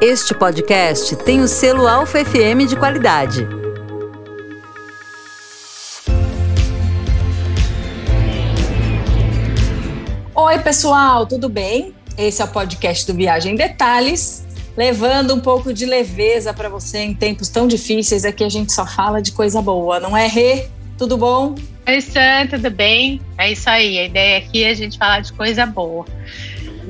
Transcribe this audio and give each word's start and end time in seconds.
Este 0.00 0.32
podcast 0.32 1.16
tem 1.24 1.40
o 1.40 1.48
selo 1.48 1.88
Alfa 1.88 2.24
FM 2.24 2.68
de 2.68 2.76
qualidade. 2.76 3.44
Oi, 10.36 10.58
pessoal, 10.60 11.26
tudo 11.26 11.48
bem? 11.48 11.92
Esse 12.16 12.40
é 12.40 12.44
o 12.44 12.48
podcast 12.48 13.04
do 13.08 13.14
Viagem 13.14 13.54
em 13.54 13.56
Detalhes, 13.56 14.46
levando 14.76 15.34
um 15.34 15.40
pouco 15.40 15.72
de 15.72 15.84
leveza 15.84 16.54
para 16.54 16.68
você 16.68 16.98
em 16.98 17.12
tempos 17.12 17.48
tão 17.48 17.66
difíceis. 17.66 18.24
Aqui 18.24 18.44
a 18.44 18.48
gente 18.48 18.72
só 18.72 18.86
fala 18.86 19.20
de 19.20 19.32
coisa 19.32 19.60
boa, 19.60 19.98
não 19.98 20.16
é, 20.16 20.28
Rê? 20.28 20.68
Tudo 20.96 21.16
bom? 21.16 21.56
Oi, 21.88 22.00
Sam, 22.00 22.46
tudo 22.48 22.70
bem? 22.70 23.20
É 23.36 23.50
isso 23.50 23.68
aí, 23.68 23.98
a 23.98 24.04
ideia 24.04 24.38
aqui 24.38 24.62
é 24.62 24.70
a 24.70 24.74
gente 24.74 24.96
falar 24.96 25.22
de 25.22 25.32
coisa 25.32 25.66
boa. 25.66 26.06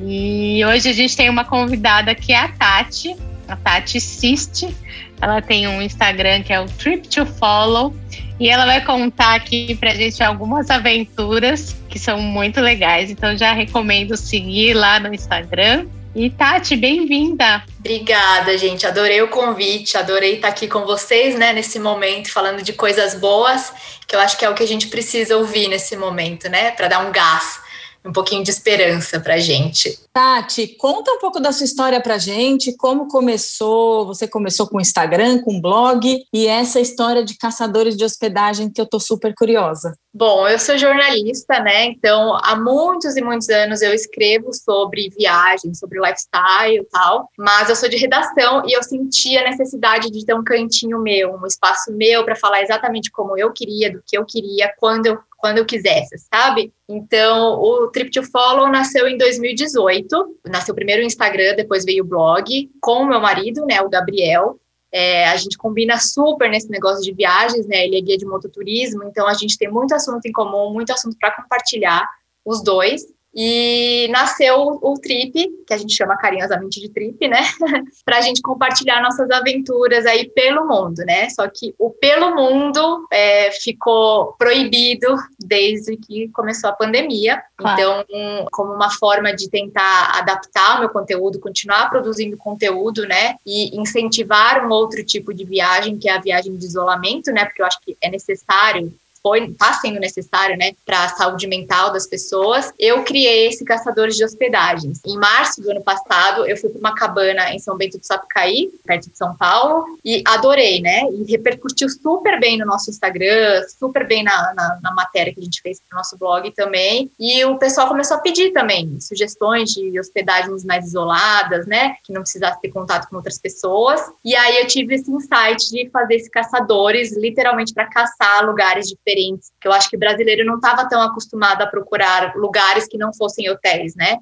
E 0.05 0.63
hoje 0.65 0.89
a 0.89 0.93
gente 0.93 1.15
tem 1.15 1.29
uma 1.29 1.43
convidada 1.43 2.15
que 2.15 2.31
é 2.31 2.37
a 2.37 2.47
Tati, 2.47 3.15
a 3.47 3.55
Tati 3.55 3.99
Siste. 3.99 4.75
Ela 5.21 5.41
tem 5.41 5.67
um 5.67 5.81
Instagram 5.81 6.43
que 6.43 6.53
é 6.53 6.59
o 6.59 6.65
Trip 6.65 7.07
to 7.07 7.25
Follow. 7.25 7.95
E 8.39 8.49
ela 8.49 8.65
vai 8.65 8.83
contar 8.83 9.35
aqui 9.35 9.75
pra 9.75 9.93
gente 9.93 10.23
algumas 10.23 10.69
aventuras 10.69 11.75
que 11.89 11.99
são 11.99 12.21
muito 12.21 12.61
legais. 12.61 13.11
Então 13.11 13.37
já 13.37 13.51
recomendo 13.51 14.15
seguir 14.15 14.73
lá 14.73 14.99
no 14.99 15.13
Instagram. 15.13 15.87
E 16.15 16.29
Tati, 16.29 16.75
bem-vinda. 16.75 17.63
Obrigada, 17.79 18.57
gente. 18.57 18.87
Adorei 18.87 19.21
o 19.21 19.27
convite, 19.27 19.97
adorei 19.97 20.35
estar 20.35 20.47
aqui 20.47 20.67
com 20.67 20.81
vocês, 20.81 21.37
né, 21.37 21.53
nesse 21.53 21.79
momento, 21.79 22.31
falando 22.31 22.63
de 22.63 22.73
coisas 22.73 23.13
boas, 23.13 23.71
que 24.07 24.15
eu 24.15 24.19
acho 24.19 24.37
que 24.37 24.43
é 24.43 24.49
o 24.49 24.55
que 24.55 24.63
a 24.63 24.67
gente 24.67 24.87
precisa 24.87 25.37
ouvir 25.37 25.67
nesse 25.67 25.95
momento, 25.95 26.49
né, 26.49 26.71
para 26.71 26.87
dar 26.87 27.07
um 27.07 27.11
gás 27.11 27.58
um 28.05 28.11
pouquinho 28.11 28.43
de 28.43 28.49
esperança 28.49 29.19
para 29.19 29.35
a 29.35 29.39
gente. 29.39 29.99
Tati, 30.13 30.67
conta 30.77 31.11
um 31.11 31.19
pouco 31.19 31.39
da 31.39 31.51
sua 31.51 31.65
história 31.65 32.01
para 32.01 32.17
gente, 32.17 32.75
como 32.77 33.07
começou, 33.07 34.05
você 34.05 34.27
começou 34.27 34.67
com 34.67 34.79
Instagram, 34.79 35.41
com 35.41 35.61
blog, 35.61 36.23
e 36.33 36.47
essa 36.47 36.79
história 36.79 37.23
de 37.23 37.37
caçadores 37.37 37.95
de 37.95 38.03
hospedagem 38.03 38.71
que 38.71 38.81
eu 38.81 38.85
tô 38.85 38.99
super 38.99 39.33
curiosa. 39.35 39.93
Bom, 40.13 40.47
eu 40.47 40.57
sou 40.57 40.77
jornalista, 40.77 41.59
né? 41.59 41.85
Então, 41.85 42.35
há 42.43 42.55
muitos 42.55 43.15
e 43.15 43.21
muitos 43.21 43.47
anos 43.49 43.81
eu 43.81 43.93
escrevo 43.93 44.51
sobre 44.53 45.09
viagem, 45.17 45.73
sobre 45.75 45.99
lifestyle 45.99 46.77
e 46.77 46.85
tal, 46.85 47.29
mas 47.37 47.69
eu 47.69 47.75
sou 47.75 47.87
de 47.87 47.97
redação 47.97 48.63
e 48.65 48.73
eu 48.73 48.81
senti 48.81 49.37
a 49.37 49.47
necessidade 49.47 50.09
de 50.09 50.25
ter 50.25 50.33
um 50.33 50.43
cantinho 50.43 50.99
meu, 50.99 51.35
um 51.35 51.45
espaço 51.45 51.91
meu 51.91 52.25
para 52.25 52.35
falar 52.35 52.63
exatamente 52.63 53.11
como 53.11 53.37
eu 53.37 53.51
queria, 53.53 53.91
do 53.91 54.01
que 54.05 54.17
eu 54.17 54.25
queria, 54.25 54.73
quando 54.79 55.05
eu 55.05 55.19
quando 55.39 55.57
eu 55.57 55.65
quisesse, 55.65 56.17
sabe? 56.31 56.73
Então, 56.87 57.59
o 57.59 57.87
Trip 57.87 58.11
to 58.11 58.23
Follow 58.23 58.69
nasceu 58.69 59.07
em 59.07 59.17
2018. 59.17 60.39
Nasceu 60.47 60.75
primeiro 60.75 61.01
o 61.01 61.05
Instagram, 61.05 61.55
depois 61.55 61.85
veio 61.85 62.03
o 62.03 62.07
blog, 62.07 62.69
com 62.81 63.03
o 63.03 63.07
meu 63.07 63.19
marido, 63.19 63.65
né, 63.65 63.81
o 63.81 63.89
Gabriel. 63.89 64.59
É, 64.91 65.27
a 65.29 65.37
gente 65.37 65.57
combina 65.57 65.97
super 65.97 66.49
nesse 66.49 66.69
negócio 66.69 67.03
de 67.03 67.13
viagens, 67.13 67.65
né? 67.67 67.85
Ele 67.85 67.97
é 67.97 68.01
guia 68.01 68.17
de 68.17 68.25
mototurismo, 68.25 69.03
então 69.03 69.27
a 69.27 69.33
gente 69.33 69.57
tem 69.57 69.69
muito 69.69 69.93
assunto 69.93 70.25
em 70.25 70.31
comum, 70.31 70.73
muito 70.73 70.91
assunto 70.91 71.15
para 71.19 71.31
compartilhar, 71.31 72.07
os 72.43 72.63
dois. 72.63 73.03
E 73.33 74.07
nasceu 74.09 74.79
o 74.81 74.93
Trip, 74.99 75.47
que 75.65 75.73
a 75.73 75.77
gente 75.77 75.93
chama 75.93 76.17
carinhosamente 76.17 76.81
de 76.81 76.89
Trip, 76.89 77.27
né? 77.27 77.41
para 78.03 78.17
a 78.17 78.21
gente 78.21 78.41
compartilhar 78.41 79.01
nossas 79.01 79.29
aventuras 79.29 80.05
aí 80.05 80.29
pelo 80.29 80.67
mundo, 80.67 81.03
né? 81.05 81.29
Só 81.29 81.47
que 81.47 81.75
o 81.77 81.91
pelo 81.91 82.35
mundo 82.35 83.07
é, 83.11 83.51
ficou 83.51 84.33
proibido 84.33 85.15
desde 85.39 85.95
que 85.95 86.29
começou 86.29 86.71
a 86.71 86.73
pandemia. 86.73 87.41
Claro. 87.55 87.79
Então, 87.79 88.45
como 88.51 88.73
uma 88.73 88.89
forma 88.89 89.33
de 89.35 89.49
tentar 89.49 90.17
adaptar 90.17 90.77
o 90.77 90.79
meu 90.79 90.89
conteúdo, 90.89 91.39
continuar 91.39 91.89
produzindo 91.89 92.35
conteúdo, 92.35 93.07
né? 93.07 93.35
E 93.45 93.79
incentivar 93.79 94.65
um 94.65 94.71
outro 94.71 95.03
tipo 95.03 95.33
de 95.33 95.45
viagem, 95.45 95.97
que 95.97 96.09
é 96.09 96.13
a 96.13 96.21
viagem 96.21 96.55
de 96.57 96.65
isolamento, 96.65 97.31
né? 97.31 97.45
Porque 97.45 97.61
eu 97.61 97.65
acho 97.65 97.79
que 97.81 97.95
é 98.01 98.09
necessário 98.09 98.91
foi 99.21 99.45
está 99.45 99.73
sendo 99.73 99.99
necessário, 99.99 100.57
né, 100.57 100.73
para 100.85 101.05
a 101.05 101.09
saúde 101.09 101.47
mental 101.47 101.91
das 101.91 102.07
pessoas, 102.07 102.71
eu 102.79 103.03
criei 103.03 103.47
esse 103.47 103.63
caçadores 103.63 104.15
de 104.15 104.23
hospedagens. 104.23 105.01
Em 105.05 105.17
março 105.17 105.61
do 105.61 105.69
ano 105.69 105.81
passado, 105.81 106.45
eu 106.45 106.57
fui 106.57 106.69
para 106.69 106.79
uma 106.79 106.95
cabana 106.95 107.53
em 107.53 107.59
São 107.59 107.77
Bento 107.77 107.97
do 107.97 108.05
Sapucaí, 108.05 108.69
perto 108.85 109.09
de 109.09 109.17
São 109.17 109.35
Paulo, 109.35 109.85
e 110.03 110.23
adorei, 110.25 110.81
né? 110.81 111.03
E 111.11 111.29
repercutiu 111.29 111.89
super 111.89 112.39
bem 112.39 112.57
no 112.57 112.65
nosso 112.65 112.89
Instagram, 112.89 113.63
super 113.77 114.07
bem 114.07 114.23
na, 114.23 114.53
na, 114.53 114.79
na 114.81 114.93
matéria 114.93 115.33
que 115.33 115.39
a 115.39 115.43
gente 115.43 115.61
fez 115.61 115.79
para 115.79 115.95
o 115.95 115.99
nosso 115.99 116.17
blog 116.17 116.51
também. 116.51 117.11
E 117.19 117.43
o 117.45 117.57
pessoal 117.57 117.87
começou 117.87 118.17
a 118.17 118.19
pedir 118.21 118.51
também 118.51 118.99
sugestões 118.99 119.69
de 119.71 119.99
hospedagens 119.99 120.63
mais 120.63 120.85
isoladas, 120.85 121.65
né? 121.67 121.95
Que 122.03 122.13
não 122.13 122.21
precisasse 122.21 122.61
ter 122.61 122.69
contato 122.69 123.07
com 123.09 123.15
outras 123.15 123.37
pessoas. 123.37 124.01
E 124.23 124.35
aí 124.35 124.59
eu 124.59 124.67
tive 124.67 124.95
esse 124.95 125.11
insight 125.11 125.69
de 125.69 125.89
fazer 125.89 126.15
esse 126.15 126.29
caçadores, 126.29 127.15
literalmente 127.15 127.73
para 127.73 127.89
caçar 127.89 128.45
lugares 128.45 128.87
diferentes 128.87 129.08
diferentes, 129.09 129.51
que 129.59 129.67
eu 129.67 129.71
acho 129.71 129.89
que 129.89 129.97
brasileiro 129.97 130.45
não 130.45 130.55
estava 130.55 130.87
tão 130.87 131.01
acostumado 131.01 131.61
a 131.61 131.67
procurar 131.67 132.35
lugares 132.35 132.87
que 132.87 132.97
não 132.97 133.13
fossem 133.13 133.49
hotéis, 133.49 133.95
né? 133.95 134.17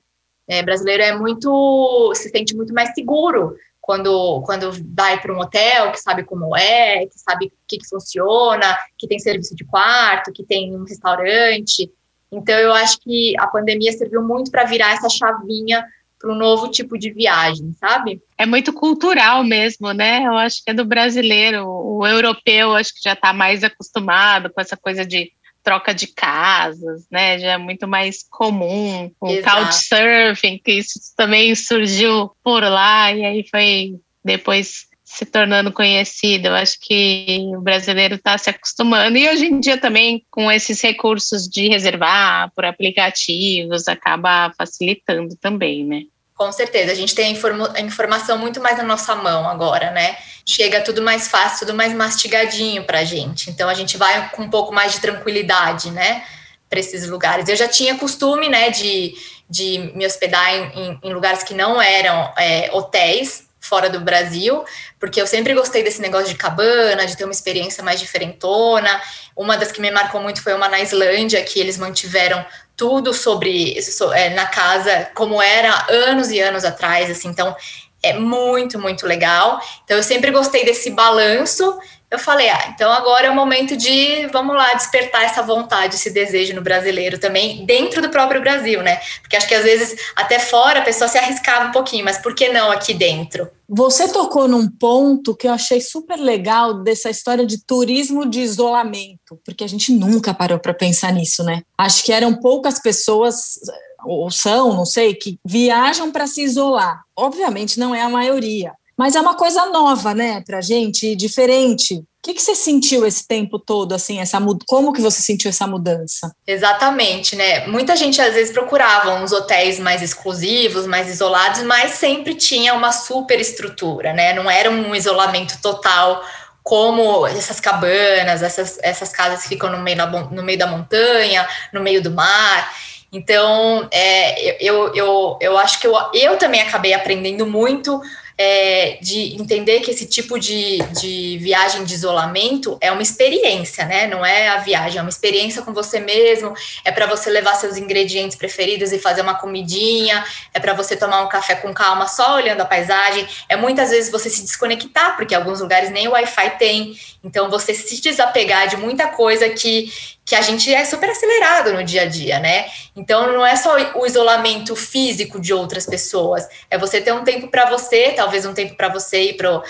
É, 0.48 0.64
brasileiro 0.64 1.04
é 1.04 1.18
muito, 1.18 2.14
se 2.16 2.30
sente 2.30 2.56
muito 2.56 2.74
mais 2.74 2.94
seguro 2.94 3.56
quando, 3.82 4.42
quando 4.44 4.72
vai 4.96 5.20
para 5.20 5.34
um 5.34 5.40
hotel, 5.40 5.92
que 5.92 6.00
sabe 6.00 6.24
como 6.24 6.56
é, 6.56 7.06
que 7.06 7.20
sabe 7.20 7.48
o 7.48 7.52
que, 7.68 7.78
que 7.78 7.88
funciona, 7.88 8.78
que 8.98 9.08
tem 9.08 9.20
serviço 9.20 9.56
de 9.56 9.66
quarto, 9.66 10.32
que 10.32 10.44
tem 10.44 10.76
um 10.76 10.84
restaurante. 10.84 11.92
Então, 12.32 12.58
eu 12.58 12.74
acho 12.74 13.00
que 13.02 13.34
a 13.40 13.48
pandemia 13.48 13.92
serviu 13.92 14.22
muito 14.22 14.52
para 14.52 14.66
virar 14.66 14.94
essa 14.94 15.10
chavinha 15.10 15.86
para 16.20 16.32
um 16.32 16.36
novo 16.36 16.70
tipo 16.70 16.98
de 16.98 17.12
viagem, 17.12 17.72
sabe? 17.74 18.22
É 18.38 18.46
muito 18.46 18.74
cultural 18.74 19.44
mesmo, 19.44 19.92
né? 19.92 20.24
Eu 20.26 20.36
acho 20.36 20.64
que 20.64 20.72
é 20.72 20.74
do 20.74 20.86
brasileiro. 20.86 21.68
O 21.68 22.06
europeu 22.06 22.76
acho 22.76 22.94
que 22.94 23.02
já 23.04 23.14
está 23.14 23.34
mais 23.34 23.64
acostumado 23.64 24.50
com 24.52 24.60
essa 24.60 24.76
coisa 24.76 25.06
de 25.06 25.32
troca 25.64 25.94
de 25.94 26.08
casas, 26.08 27.06
né? 27.12 27.38
Já 27.40 27.52
é 27.54 27.58
muito 27.58 27.88
mais 27.88 28.24
comum. 28.30 29.12
O 29.20 29.28
Exato. 29.28 29.64
couchsurfing, 29.64 30.60
que 30.64 30.72
isso 30.72 31.00
também 31.16 31.54
surgiu 31.56 32.32
por 32.44 32.64
lá 32.64 33.14
e 33.14 33.26
aí 33.26 33.46
foi 33.50 33.96
depois 34.24 34.87
se 35.08 35.26
tornando 35.26 35.72
conhecido. 35.72 36.50
Eu 36.50 36.56
acho 36.56 36.78
que 36.82 37.40
o 37.56 37.62
brasileiro 37.62 38.16
está 38.16 38.38
se 38.38 38.50
acostumando. 38.50 39.18
E 39.18 39.30
hoje 39.30 39.46
em 39.46 39.58
dia 39.58 39.78
também, 39.78 40.26
com 40.30 40.52
esses 40.52 40.82
recursos 40.82 41.48
de 41.48 41.70
reservar 41.70 42.52
por 42.54 42.66
aplicativos, 42.66 43.88
acaba 43.88 44.52
facilitando 44.58 45.34
também, 45.38 45.86
né? 45.86 46.02
Com 46.36 46.52
certeza, 46.52 46.92
a 46.92 46.96
gente 46.96 47.16
tem 47.16 47.36
a 47.74 47.82
informação 47.82 48.38
muito 48.38 48.62
mais 48.62 48.78
na 48.78 48.84
nossa 48.84 49.16
mão 49.16 49.50
agora, 49.50 49.92
né? 49.92 50.18
Chega 50.46 50.82
tudo 50.82 51.02
mais 51.02 51.30
fácil, 51.30 51.66
tudo 51.66 51.76
mais 51.76 51.94
mastigadinho 51.94 52.84
para 52.84 53.00
a 53.00 53.06
gente. 53.06 53.50
Então 53.50 53.70
a 53.70 53.74
gente 53.74 53.98
vai 53.98 54.30
com 54.32 54.44
um 54.44 54.50
pouco 54.50 54.74
mais 54.74 54.92
de 54.92 55.00
tranquilidade, 55.00 55.90
né? 55.90 56.24
Para 56.70 56.80
esses 56.80 57.08
lugares. 57.08 57.48
Eu 57.48 57.56
já 57.56 57.68
tinha 57.68 57.98
costume, 57.98 58.50
né, 58.50 58.70
de, 58.70 59.16
de 59.50 59.80
me 59.96 60.06
hospedar 60.06 60.54
em, 60.54 61.00
em 61.02 61.14
lugares 61.14 61.44
que 61.44 61.54
não 61.54 61.82
eram 61.82 62.34
é, 62.38 62.70
hotéis, 62.74 63.47
fora 63.68 63.90
do 63.90 64.00
Brasil, 64.00 64.64
porque 65.00 65.22
eu 65.22 65.28
sempre 65.28 65.54
gostei 65.54 65.84
desse 65.84 66.02
negócio 66.02 66.30
de 66.30 66.36
cabana, 66.36 67.06
de 67.06 67.16
ter 67.16 67.26
uma 67.26 67.34
experiência 67.34 67.84
mais 67.84 68.00
diferentona. 68.00 69.02
Uma 69.36 69.58
das 69.58 69.72
que 69.72 69.82
me 69.82 69.92
marcou 69.92 70.22
muito 70.22 70.42
foi 70.42 70.54
uma 70.54 70.70
na 70.70 70.80
Islândia, 70.80 71.44
que 71.44 71.60
eles 71.60 71.78
mantiveram 71.78 72.46
tudo 72.76 73.14
sobre 73.14 73.76
é, 74.14 74.30
na 74.30 74.46
casa 74.46 75.10
como 75.16 75.42
era 75.42 75.88
anos 75.90 76.30
e 76.30 76.40
anos 76.40 76.64
atrás, 76.64 77.10
assim, 77.10 77.28
então 77.28 77.56
é 78.04 78.14
muito, 78.14 78.80
muito 78.80 79.06
legal. 79.06 79.60
Então 79.84 79.98
eu 79.98 80.04
sempre 80.04 80.32
gostei 80.32 80.64
desse 80.66 80.92
balanço 80.92 81.78
eu 82.10 82.18
falei, 82.18 82.50
ah, 82.50 82.72
então 82.74 82.90
agora 82.90 83.28
é 83.28 83.30
o 83.30 83.36
momento 83.36 83.76
de, 83.76 84.28
vamos 84.28 84.56
lá, 84.56 84.74
despertar 84.74 85.26
essa 85.26 85.42
vontade, 85.42 85.96
esse 85.96 86.10
desejo 86.10 86.56
no 86.56 86.62
brasileiro 86.62 87.20
também, 87.20 87.66
dentro 87.66 88.02
do 88.02 88.10
próprio 88.10 88.40
Brasil, 88.40 88.82
né? 88.82 88.98
Porque 89.22 89.36
acho 89.36 89.48
que 89.48 89.54
às 89.54 89.66
vezes 89.66 90.00
até 90.16 90.40
fora 90.40 90.80
a 90.80 90.84
pessoa 90.84 91.10
se 91.10 91.18
arriscava 91.18 91.68
um 91.68 91.72
pouquinho, 91.74 92.06
mas 92.06 92.18
por 92.18 92.34
que 92.34 92.48
não 92.48 92.72
aqui 92.72 92.94
dentro? 92.94 93.50
Você 93.68 94.08
tocou 94.08 94.48
num 94.48 94.70
ponto 94.70 95.36
que 95.36 95.50
eu 95.50 95.52
achei 95.52 95.82
super 95.82 96.18
legal 96.18 96.76
dessa 96.82 97.10
história 97.10 97.46
de 97.46 97.62
turismo 97.66 98.26
de 98.26 98.40
isolamento, 98.40 99.38
porque 99.44 99.66
a 99.66 99.68
gente 99.68 99.92
nunca 99.92 100.34
parou 100.34 100.60
para 100.60 100.74
pensar 100.74 101.12
nisso, 101.12 101.44
né? 101.44 101.62
Acho 101.78 102.06
que 102.06 102.14
eram 102.14 102.40
poucas 102.40 102.82
pessoas 102.82 103.60
ou 104.06 104.30
são, 104.32 104.74
não 104.74 104.86
sei, 104.86 105.14
que 105.14 105.40
viajam 105.46 106.12
para 106.12 106.28
se 106.28 106.42
isolar. 106.42 107.02
Obviamente 107.16 107.80
não 107.80 107.94
é 107.94 108.02
a 108.02 108.10
maioria, 108.10 108.74
mas 108.98 109.16
é 109.16 109.22
uma 109.22 109.36
coisa 109.36 109.68
nova, 109.68 110.14
né, 110.14 110.42
para 110.46 110.60
gente, 110.60 111.16
diferente. 111.16 111.96
O 111.96 112.04
que, 112.24 112.34
que 112.34 112.42
você 112.42 112.56
sentiu 112.56 113.06
esse 113.06 113.26
tempo 113.26 113.58
todo, 113.58 113.94
assim, 113.94 114.20
essa 114.20 114.38
como 114.68 114.92
que 114.92 115.02
você 115.02 115.22
sentiu 115.22 115.50
essa 115.50 115.66
mudança? 115.66 116.36
Exatamente, 116.46 117.36
né? 117.38 117.68
Muita 117.68 117.96
gente 117.96 118.20
às 118.20 118.34
vezes 118.34 118.52
procurava 118.52 119.14
uns 119.14 119.32
hotéis 119.32 119.80
mais 119.80 120.02
exclusivos, 120.02 120.86
mais 120.86 121.08
isolados, 121.08 121.62
mas 121.64 121.92
sempre 121.92 122.34
tinha 122.36 122.74
uma 122.74 122.92
super 122.92 123.40
estrutura, 123.40 124.12
né? 124.14 124.34
Não 124.34 124.50
era 124.50 124.70
um 124.70 124.94
isolamento 124.94 125.62
total 125.62 126.22
como 126.68 127.26
essas 127.26 127.62
cabanas, 127.62 128.44
essas, 128.44 128.78
essas 128.84 129.14
casas 129.14 129.44
que 129.44 129.48
ficam 129.48 129.72
no 129.72 129.78
meio, 129.78 130.06
no 130.32 130.44
meio 130.44 130.60
da 130.60 130.68
montanha, 130.68 131.48
no 131.72 131.80
meio 131.80 132.04
do 132.04 132.12
mar. 132.12 132.76
Então, 133.18 133.88
é, 133.92 134.64
eu, 134.64 134.94
eu, 134.94 135.38
eu 135.42 135.58
acho 135.58 135.80
que 135.80 135.88
eu, 135.88 135.96
eu 136.14 136.38
também 136.38 136.62
acabei 136.62 136.94
aprendendo 136.94 137.48
muito 137.48 138.00
é, 138.38 139.00
de 139.02 139.36
entender 139.42 139.80
que 139.80 139.90
esse 139.90 140.06
tipo 140.06 140.40
de, 140.40 140.78
de 141.02 141.40
viagem 141.40 141.84
de 141.84 141.96
isolamento 141.96 142.78
é 142.80 142.92
uma 142.92 143.02
experiência, 143.02 143.84
né? 143.86 144.06
Não 144.06 144.24
é 144.24 144.50
a 144.50 144.58
viagem, 144.58 145.00
é 145.00 145.02
uma 145.02 145.10
experiência 145.10 145.64
com 145.64 145.74
você 145.74 146.00
mesmo, 146.00 146.54
é 146.86 146.92
para 146.92 147.08
você 147.08 147.32
levar 147.32 147.56
seus 147.56 147.76
ingredientes 147.76 148.38
preferidos 148.38 148.94
e 148.94 149.00
fazer 149.00 149.22
uma 149.22 149.34
comidinha, 149.34 150.24
é 150.54 150.60
para 150.60 150.74
você 150.74 150.96
tomar 150.96 151.24
um 151.24 151.30
café 151.30 151.56
com 151.56 151.74
calma 151.74 152.08
só 152.08 152.36
olhando 152.36 152.62
a 152.62 152.66
paisagem, 152.66 153.28
é 153.50 153.56
muitas 153.56 153.90
vezes 153.90 154.12
você 154.12 154.30
se 154.30 154.44
desconectar, 154.44 155.16
porque 155.16 155.34
alguns 155.34 155.60
lugares 155.60 155.90
nem 155.90 156.08
o 156.08 156.12
Wi-Fi 156.12 156.60
tem, 156.60 156.96
então 157.24 157.50
você 157.50 157.74
se 157.74 158.00
desapegar 158.00 158.68
de 158.68 158.78
muita 158.78 159.08
coisa 159.08 159.50
que, 159.50 159.92
que 160.28 160.36
a 160.36 160.42
gente 160.42 160.74
é 160.74 160.84
super 160.84 161.10
acelerado 161.10 161.72
no 161.72 161.82
dia 161.86 162.02
a 162.02 162.06
dia, 162.06 162.38
né? 162.38 162.66
Então 162.94 163.32
não 163.32 163.46
é 163.46 163.56
só 163.56 163.78
o 163.96 164.06
isolamento 164.06 164.76
físico 164.76 165.40
de 165.40 165.54
outras 165.54 165.86
pessoas, 165.86 166.46
é 166.70 166.78
você 166.78 167.00
ter 167.00 167.14
um 167.14 167.24
tempo 167.24 167.48
para 167.48 167.70
você, 167.70 168.12
talvez 168.12 168.46
um 168.46 168.54
tempo 168.54 168.76
para 168.76 168.90
você 168.90 169.30
e 169.30 169.34
para 169.34 169.64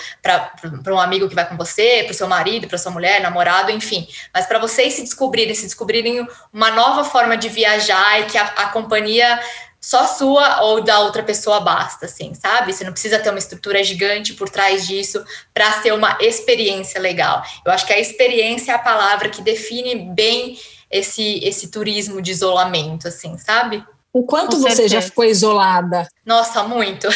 um 0.92 0.98
amigo 0.98 1.28
que 1.28 1.34
vai 1.36 1.48
com 1.48 1.56
você, 1.56 2.02
para 2.02 2.10
o 2.10 2.14
seu 2.14 2.26
marido, 2.26 2.66
para 2.66 2.76
sua 2.76 2.90
mulher, 2.90 3.20
namorado, 3.20 3.70
enfim. 3.70 4.08
Mas 4.34 4.46
para 4.46 4.58
vocês 4.58 4.94
se 4.94 5.02
descobrirem, 5.02 5.54
se 5.54 5.62
descobrirem 5.62 6.26
uma 6.52 6.72
nova 6.72 7.04
forma 7.04 7.36
de 7.36 7.48
viajar 7.48 8.22
e 8.22 8.24
que 8.24 8.36
a, 8.36 8.42
a 8.42 8.66
companhia 8.70 9.38
só 9.80 10.06
sua 10.06 10.62
ou 10.62 10.82
da 10.82 11.00
outra 11.00 11.22
pessoa 11.22 11.60
basta, 11.60 12.06
assim, 12.06 12.34
sabe? 12.34 12.72
Você 12.72 12.84
não 12.84 12.92
precisa 12.92 13.18
ter 13.18 13.30
uma 13.30 13.38
estrutura 13.38 13.82
gigante 13.82 14.34
por 14.34 14.48
trás 14.48 14.86
disso 14.86 15.24
para 15.54 15.80
ser 15.80 15.92
uma 15.92 16.18
experiência 16.20 17.00
legal. 17.00 17.42
Eu 17.64 17.72
acho 17.72 17.86
que 17.86 17.92
a 17.92 17.98
experiência 17.98 18.72
é 18.72 18.74
a 18.74 18.78
palavra 18.78 19.28
que 19.28 19.40
define 19.40 19.94
bem 20.14 20.58
esse, 20.90 21.40
esse 21.44 21.68
turismo 21.68 22.20
de 22.20 22.30
isolamento, 22.30 23.08
assim, 23.08 23.38
sabe? 23.38 23.84
O 24.12 24.24
quanto 24.24 24.56
Com 24.56 24.62
você 24.62 24.76
certeza. 24.76 24.88
já 24.88 25.02
ficou 25.02 25.24
isolada? 25.24 26.08
Nossa, 26.24 26.64
muito. 26.64 27.06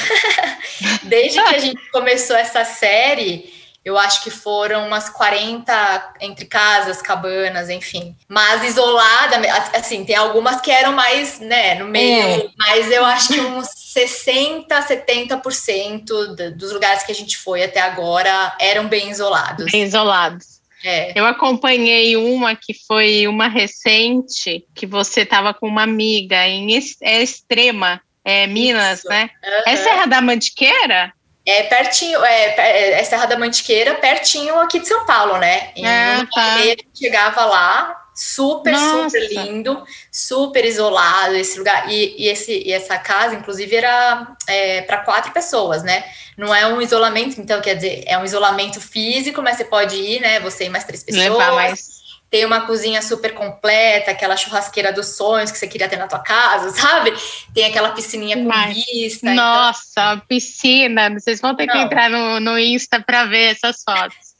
Desde 1.05 1.43
que 1.43 1.55
a 1.55 1.58
gente 1.58 1.91
começou 1.91 2.37
essa 2.37 2.65
série, 2.65 3.52
eu 3.84 3.99
acho 3.99 4.23
que 4.23 4.31
foram 4.31 4.87
umas 4.87 5.08
40 5.11 6.14
entre 6.20 6.44
casas, 6.44 7.02
cabanas, 7.02 7.69
enfim. 7.69 8.17
Mas 8.29 8.62
isolada, 8.64 9.37
assim, 9.75 10.05
tem 10.05 10.14
algumas 10.14 10.61
que 10.61 10.70
eram 10.70 10.93
mais, 10.93 11.40
né, 11.40 11.75
no 11.75 11.87
meio, 11.87 12.46
é. 12.46 12.49
mas 12.56 12.90
eu 12.90 13.05
acho 13.05 13.29
que 13.29 13.40
uns 13.40 13.69
60, 13.93 14.81
70% 14.81 16.55
dos 16.56 16.73
lugares 16.73 17.02
que 17.02 17.12
a 17.12 17.14
gente 17.14 17.37
foi 17.37 17.64
até 17.64 17.81
agora 17.81 18.56
eram 18.61 18.87
bem 18.87 19.11
isolados. 19.11 19.70
Bem 19.70 19.82
isolados. 19.82 20.62
É. 20.84 21.19
Eu 21.19 21.25
acompanhei 21.26 22.17
uma 22.17 22.56
que 22.56 22.75
foi 22.87 23.29
uma 23.29 23.49
recente, 23.49 24.64
que 24.75 24.87
você 24.87 25.23
estava 25.23 25.55
com 25.55 25.69
uma 25.69 25.82
amiga 25.82 26.46
em 26.49 26.75
é 27.02 27.23
Extrema, 27.23 28.00
é, 28.25 28.46
Minas, 28.46 29.00
Isso. 29.00 29.08
né? 29.08 29.31
Uhum. 29.44 29.62
É 29.73 29.76
Serra 29.76 30.06
da 30.06 30.20
Mantiqueira? 30.20 31.12
É 31.44 31.65
pertinho, 31.65 32.25
é, 32.25 33.00
é 33.00 33.05
Serra 33.05 33.27
da 33.27 33.39
Mantiqueira, 33.39 33.94
pertinho 33.97 34.59
aqui 34.61 34.79
de 34.79 34.87
São 34.87 35.05
Paulo, 35.05 35.39
né? 35.39 35.71
Em 35.75 35.85
ah, 35.85 36.27
tá. 36.33 36.55
meia 36.55 36.77
chegava 36.94 37.44
lá, 37.44 38.03
super, 38.15 38.73
Nossa. 38.73 39.11
super 39.11 39.29
lindo, 39.29 39.83
super 40.11 40.65
isolado 40.65 41.35
esse 41.35 41.59
lugar. 41.59 41.91
E, 41.91 42.15
e, 42.17 42.29
esse, 42.29 42.62
e 42.65 42.73
essa 42.73 42.97
casa, 42.97 43.35
inclusive, 43.35 43.75
era 43.75 44.37
é, 44.47 44.83
para 44.83 44.99
quatro 44.99 45.33
pessoas, 45.33 45.83
né? 45.83 46.05
Não 46.37 46.55
é 46.55 46.67
um 46.67 46.81
isolamento, 46.81 47.41
então, 47.41 47.61
quer 47.61 47.75
dizer, 47.75 48.05
é 48.06 48.17
um 48.17 48.25
isolamento 48.25 48.81
físico, 48.81 49.43
mas 49.43 49.56
você 49.56 49.65
pode 49.65 49.97
ir, 49.97 50.21
né? 50.21 50.39
Você 50.41 50.65
e 50.65 50.69
mais 50.69 50.85
três 50.85 51.03
pessoas. 51.03 51.25
Levar 51.25 51.53
mais 51.53 51.92
tem 52.32 52.46
uma 52.46 52.62
cozinha 52.62 53.02
super 53.02 53.34
completa, 53.34 54.11
aquela 54.11 54.38
churrasqueira 54.38 54.90
dos 54.90 55.19
sonhos 55.19 55.52
que 55.52 55.58
você 55.58 55.69
queria 55.69 55.87
ter 55.87 55.99
na 55.99 56.08
tua 56.08 56.19
casa, 56.19 56.70
sabe? 56.81 57.12
Tem 57.52 57.67
aquela 57.67 57.90
piscininha 57.90 58.38
com 58.38 58.44
Mas, 58.44 58.75
vista. 58.75 59.31
Então 59.31 59.34
nossa, 59.34 60.14
então... 60.14 60.23
piscina! 60.26 61.11
Vocês 61.11 61.43
vão 61.43 61.55
ter 61.55 61.67
Não. 61.67 61.75
que 61.75 61.81
entrar 61.81 62.08
no, 62.08 62.40
no 62.40 62.58
Insta 62.58 63.02
para 63.02 63.26
ver 63.26 63.52
essas 63.52 63.82
fotos. 63.84 64.31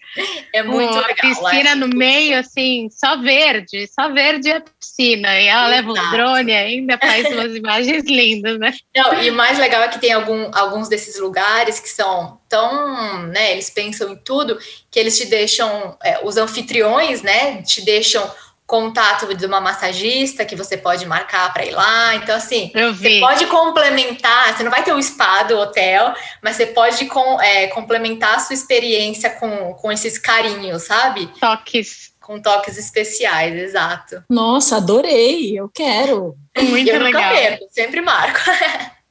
É 0.53 0.62
muito 0.62 0.93
Uma 0.93 1.06
legal. 1.06 1.17
piscina 1.17 1.70
é 1.70 1.75
no 1.75 1.88
meio, 1.88 2.38
assim, 2.38 2.88
só 2.91 3.17
verde, 3.17 3.88
só 3.88 4.11
verde 4.12 4.50
a 4.50 4.61
piscina. 4.61 5.41
E 5.41 5.47
ela 5.47 5.75
Exato. 5.75 5.93
leva 5.93 6.06
um 6.06 6.11
drone 6.11 6.53
ainda, 6.53 6.99
faz 6.99 7.26
umas 7.32 7.55
imagens 7.56 8.05
lindas, 8.05 8.59
né? 8.59 8.73
Não, 8.94 9.23
e 9.23 9.31
o 9.31 9.35
mais 9.35 9.59
legal 9.59 9.82
é 9.82 9.88
que 9.88 9.99
tem 10.00 10.12
algum, 10.12 10.50
alguns 10.53 10.88
desses 10.88 11.19
lugares 11.19 11.81
que 11.81 11.88
são 11.88 12.38
tão, 12.49 13.23
né, 13.29 13.53
eles 13.53 13.70
pensam 13.70 14.12
em 14.12 14.17
tudo, 14.17 14.59
que 14.91 15.00
eles 15.00 15.17
te 15.17 15.25
deixam, 15.25 15.97
é, 16.05 16.20
os 16.23 16.37
anfitriões, 16.37 17.23
né, 17.23 17.62
te 17.62 17.81
deixam 17.82 18.31
contato 18.72 19.34
de 19.34 19.44
uma 19.44 19.60
massagista 19.60 20.46
que 20.46 20.56
você 20.56 20.78
pode 20.78 21.04
marcar 21.04 21.52
para 21.52 21.66
ir 21.66 21.72
lá. 21.72 22.14
Então, 22.14 22.34
assim, 22.34 22.72
você 22.72 23.20
pode 23.20 23.44
complementar, 23.44 24.56
você 24.56 24.62
não 24.62 24.70
vai 24.70 24.82
ter 24.82 24.94
o 24.94 25.02
spa 25.02 25.42
do 25.42 25.58
hotel, 25.58 26.14
mas 26.42 26.56
você 26.56 26.64
pode 26.64 27.04
com, 27.04 27.38
é, 27.38 27.66
complementar 27.66 28.36
a 28.36 28.38
sua 28.38 28.54
experiência 28.54 29.28
com, 29.28 29.74
com 29.74 29.92
esses 29.92 30.16
carinhos, 30.16 30.84
sabe? 30.84 31.26
Toques. 31.38 32.12
Com 32.19 32.40
toques 32.40 32.78
especiais, 32.78 33.54
exato. 33.54 34.24
Nossa, 34.30 34.78
adorei, 34.78 35.58
eu 35.58 35.68
quero. 35.68 36.34
Muito 36.56 36.88
eu 36.88 37.02
legal. 37.02 37.22
Nunca 37.25 37.34
perco, 37.34 37.66
sempre 37.70 38.00
marco. 38.00 38.40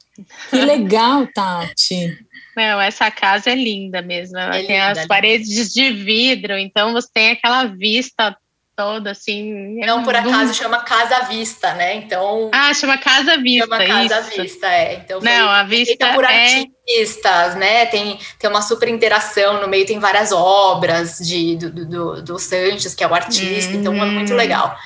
Que 0.50 0.56
legal, 0.56 1.26
Tati. 1.34 2.18
Não, 2.54 2.78
essa 2.80 3.10
casa 3.10 3.50
é 3.50 3.54
linda 3.54 4.02
mesmo. 4.02 4.38
Ela 4.38 4.58
é 4.58 4.62
tem 4.62 4.76
linda, 4.76 4.90
as 4.90 4.98
linda. 4.98 5.08
paredes 5.08 5.72
de 5.72 5.90
vidro, 5.90 6.58
então 6.58 6.92
você 6.92 7.08
tem 7.12 7.30
aquela 7.30 7.64
vista 7.64 8.36
toda, 8.82 9.12
assim. 9.12 9.80
É 9.80 9.86
Não 9.86 10.02
por 10.02 10.14
acaso 10.14 10.54
chama 10.54 10.80
Casa 10.80 11.20
Vista, 11.26 11.72
né? 11.74 11.94
Então. 11.94 12.50
Ah, 12.52 12.74
chama 12.74 12.98
Casa 12.98 13.36
Vista. 13.38 13.66
Chama 13.66 13.86
Casa 13.86 14.20
isso. 14.20 14.42
Vista, 14.42 14.66
é. 14.66 14.94
Então 14.94 15.20
Não, 15.20 15.48
a 15.48 15.62
vista 15.62 16.12
por 16.12 16.24
é... 16.24 16.26
artistas, 16.26 17.54
né? 17.54 17.86
Tem, 17.86 18.18
tem 18.38 18.50
uma 18.50 18.62
super 18.62 18.88
interação 18.88 19.60
no 19.60 19.68
meio, 19.68 19.86
tem 19.86 19.98
várias 19.98 20.32
obras 20.32 21.18
de, 21.18 21.56
do, 21.56 21.70
do, 21.70 22.22
do 22.22 22.38
Sanches, 22.38 22.94
que 22.94 23.04
é 23.04 23.06
o 23.06 23.14
artista, 23.14 23.72
hum. 23.72 23.80
então 23.80 23.94
é 23.94 24.06
muito 24.06 24.32
hum. 24.32 24.36
legal. 24.36 24.76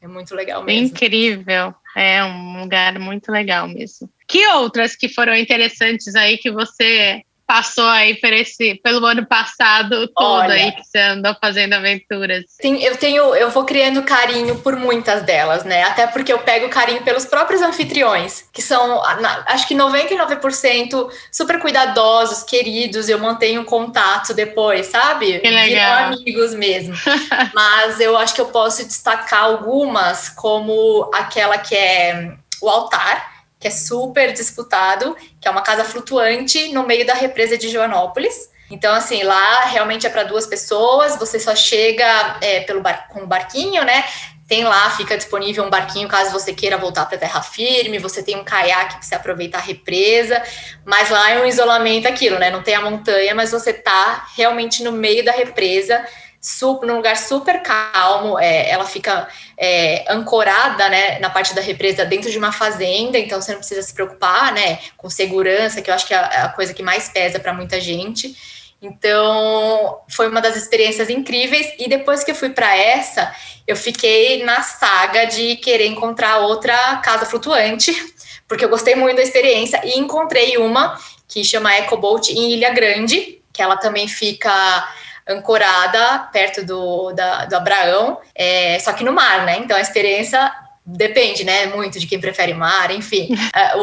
É 0.00 0.06
muito 0.06 0.34
legal 0.34 0.62
mesmo. 0.62 0.86
Incrível. 0.86 1.74
É 1.96 2.22
um 2.22 2.60
lugar 2.60 2.98
muito 2.98 3.32
legal 3.32 3.66
mesmo. 3.66 4.08
Que 4.28 4.46
outras 4.48 4.94
que 4.94 5.08
foram 5.08 5.34
interessantes 5.34 6.14
aí 6.14 6.36
que 6.36 6.50
você 6.50 7.22
passou 7.46 7.86
aí 7.86 8.16
por 8.16 8.32
esse, 8.32 8.74
pelo 8.82 9.06
ano 9.06 9.24
passado 9.24 10.08
todo 10.08 10.40
Olha, 10.40 10.54
aí 10.54 10.72
que 10.72 10.82
você 10.82 10.98
andou 10.98 11.34
fazendo 11.40 11.74
aventuras? 11.74 12.44
Tem, 12.58 12.82
eu 12.82 12.96
tenho, 12.96 13.34
eu 13.34 13.50
vou 13.50 13.64
criando 13.64 14.02
carinho 14.02 14.56
por 14.56 14.76
muitas 14.76 15.22
delas, 15.22 15.64
né? 15.64 15.84
Até 15.84 16.06
porque 16.06 16.32
eu 16.32 16.40
pego 16.40 16.68
carinho 16.68 17.02
pelos 17.02 17.24
próprios 17.24 17.62
anfitriões, 17.62 18.44
que 18.52 18.60
são, 18.60 19.02
acho 19.46 19.68
que 19.68 19.74
99% 19.74 21.08
super 21.30 21.60
cuidadosos, 21.60 22.42
queridos, 22.42 23.08
eu 23.08 23.18
mantenho 23.18 23.64
contato 23.64 24.34
depois, 24.34 24.86
sabe? 24.86 25.38
Que 25.38 25.48
legal. 25.48 26.10
Viram 26.10 26.20
amigos 26.20 26.54
mesmo. 26.54 26.94
Mas 27.54 28.00
eu 28.00 28.16
acho 28.16 28.34
que 28.34 28.40
eu 28.40 28.46
posso 28.46 28.84
destacar 28.84 29.44
algumas, 29.44 30.28
como 30.28 31.10
aquela 31.14 31.58
que 31.58 31.76
é 31.76 32.32
o 32.60 32.68
altar, 32.68 33.35
que 33.58 33.68
é 33.68 33.70
super 33.70 34.32
disputado, 34.32 35.16
que 35.40 35.48
é 35.48 35.50
uma 35.50 35.62
casa 35.62 35.84
flutuante 35.84 36.72
no 36.72 36.86
meio 36.86 37.06
da 37.06 37.14
represa 37.14 37.56
de 37.56 37.68
Joanópolis. 37.68 38.50
Então, 38.70 38.94
assim, 38.94 39.22
lá 39.22 39.64
realmente 39.66 40.06
é 40.06 40.10
para 40.10 40.24
duas 40.24 40.46
pessoas, 40.46 41.16
você 41.16 41.38
só 41.38 41.54
chega 41.54 42.38
é, 42.40 42.60
pelo 42.60 42.80
bar, 42.80 43.08
com 43.08 43.20
o 43.20 43.26
barquinho, 43.26 43.84
né? 43.84 44.04
Tem 44.48 44.62
lá, 44.62 44.90
fica 44.90 45.16
disponível 45.16 45.64
um 45.64 45.70
barquinho 45.70 46.06
caso 46.06 46.30
você 46.30 46.52
queira 46.52 46.76
voltar 46.76 47.06
para 47.06 47.18
terra 47.18 47.42
firme, 47.42 47.98
você 47.98 48.22
tem 48.22 48.36
um 48.36 48.44
caiaque 48.44 48.94
para 48.94 49.02
você 49.02 49.14
aproveitar 49.14 49.58
a 49.58 49.60
represa, 49.62 50.40
mas 50.84 51.10
lá 51.10 51.30
é 51.30 51.40
um 51.40 51.46
isolamento 51.46 52.06
aquilo, 52.06 52.38
né? 52.38 52.50
Não 52.50 52.62
tem 52.62 52.74
a 52.74 52.80
montanha, 52.80 53.34
mas 53.34 53.50
você 53.50 53.72
tá 53.72 54.28
realmente 54.36 54.84
no 54.84 54.92
meio 54.92 55.24
da 55.24 55.32
represa 55.32 56.04
super, 56.40 56.86
num 56.86 56.96
lugar 56.96 57.16
super 57.16 57.62
calmo, 57.62 58.38
é, 58.38 58.70
ela 58.70 58.84
fica 58.84 59.28
é, 59.56 60.04
ancorada, 60.08 60.88
né, 60.88 61.18
na 61.18 61.30
parte 61.30 61.54
da 61.54 61.60
represa 61.60 62.04
dentro 62.04 62.30
de 62.30 62.38
uma 62.38 62.52
fazenda, 62.52 63.18
então 63.18 63.40
você 63.40 63.52
não 63.52 63.58
precisa 63.58 63.82
se 63.82 63.92
preocupar, 63.92 64.52
né, 64.52 64.78
com 64.96 65.10
segurança, 65.10 65.82
que 65.82 65.90
eu 65.90 65.94
acho 65.94 66.06
que 66.06 66.14
é 66.14 66.18
a, 66.18 66.48
coisa 66.48 66.72
que 66.72 66.82
mais 66.82 67.08
pesa 67.08 67.40
para 67.40 67.52
muita 67.52 67.80
gente. 67.80 68.36
Então, 68.80 70.00
foi 70.08 70.28
uma 70.28 70.40
das 70.40 70.54
experiências 70.54 71.08
incríveis. 71.08 71.72
E 71.78 71.88
depois 71.88 72.22
que 72.22 72.30
eu 72.30 72.34
fui 72.34 72.50
para 72.50 72.76
essa, 72.76 73.34
eu 73.66 73.74
fiquei 73.74 74.44
na 74.44 74.62
saga 74.62 75.24
de 75.24 75.56
querer 75.56 75.86
encontrar 75.86 76.38
outra 76.38 76.96
casa 76.98 77.24
flutuante, 77.24 77.92
porque 78.46 78.64
eu 78.64 78.68
gostei 78.68 78.94
muito 78.94 79.16
da 79.16 79.22
experiência 79.22 79.80
e 79.84 79.98
encontrei 79.98 80.58
uma 80.58 80.98
que 81.26 81.42
chama 81.42 81.74
EcoBoat 81.76 82.32
em 82.32 82.52
Ilha 82.52 82.70
Grande, 82.70 83.42
que 83.52 83.62
ela 83.62 83.76
também 83.76 84.06
fica 84.06 84.88
ancorada 85.28 86.28
perto 86.32 86.64
do, 86.64 87.12
da, 87.12 87.46
do 87.46 87.56
Abraão, 87.56 88.18
é, 88.34 88.78
só 88.78 88.92
que 88.92 89.04
no 89.04 89.12
mar, 89.12 89.44
né? 89.44 89.58
Então 89.58 89.76
a 89.76 89.80
experiência 89.80 90.52
depende, 90.86 91.42
né? 91.42 91.66
Muito 91.66 91.98
de 91.98 92.06
quem 92.06 92.20
prefere 92.20 92.54
mar, 92.54 92.92
enfim. 92.92 93.28
É, 93.52 93.76
o, 93.76 93.80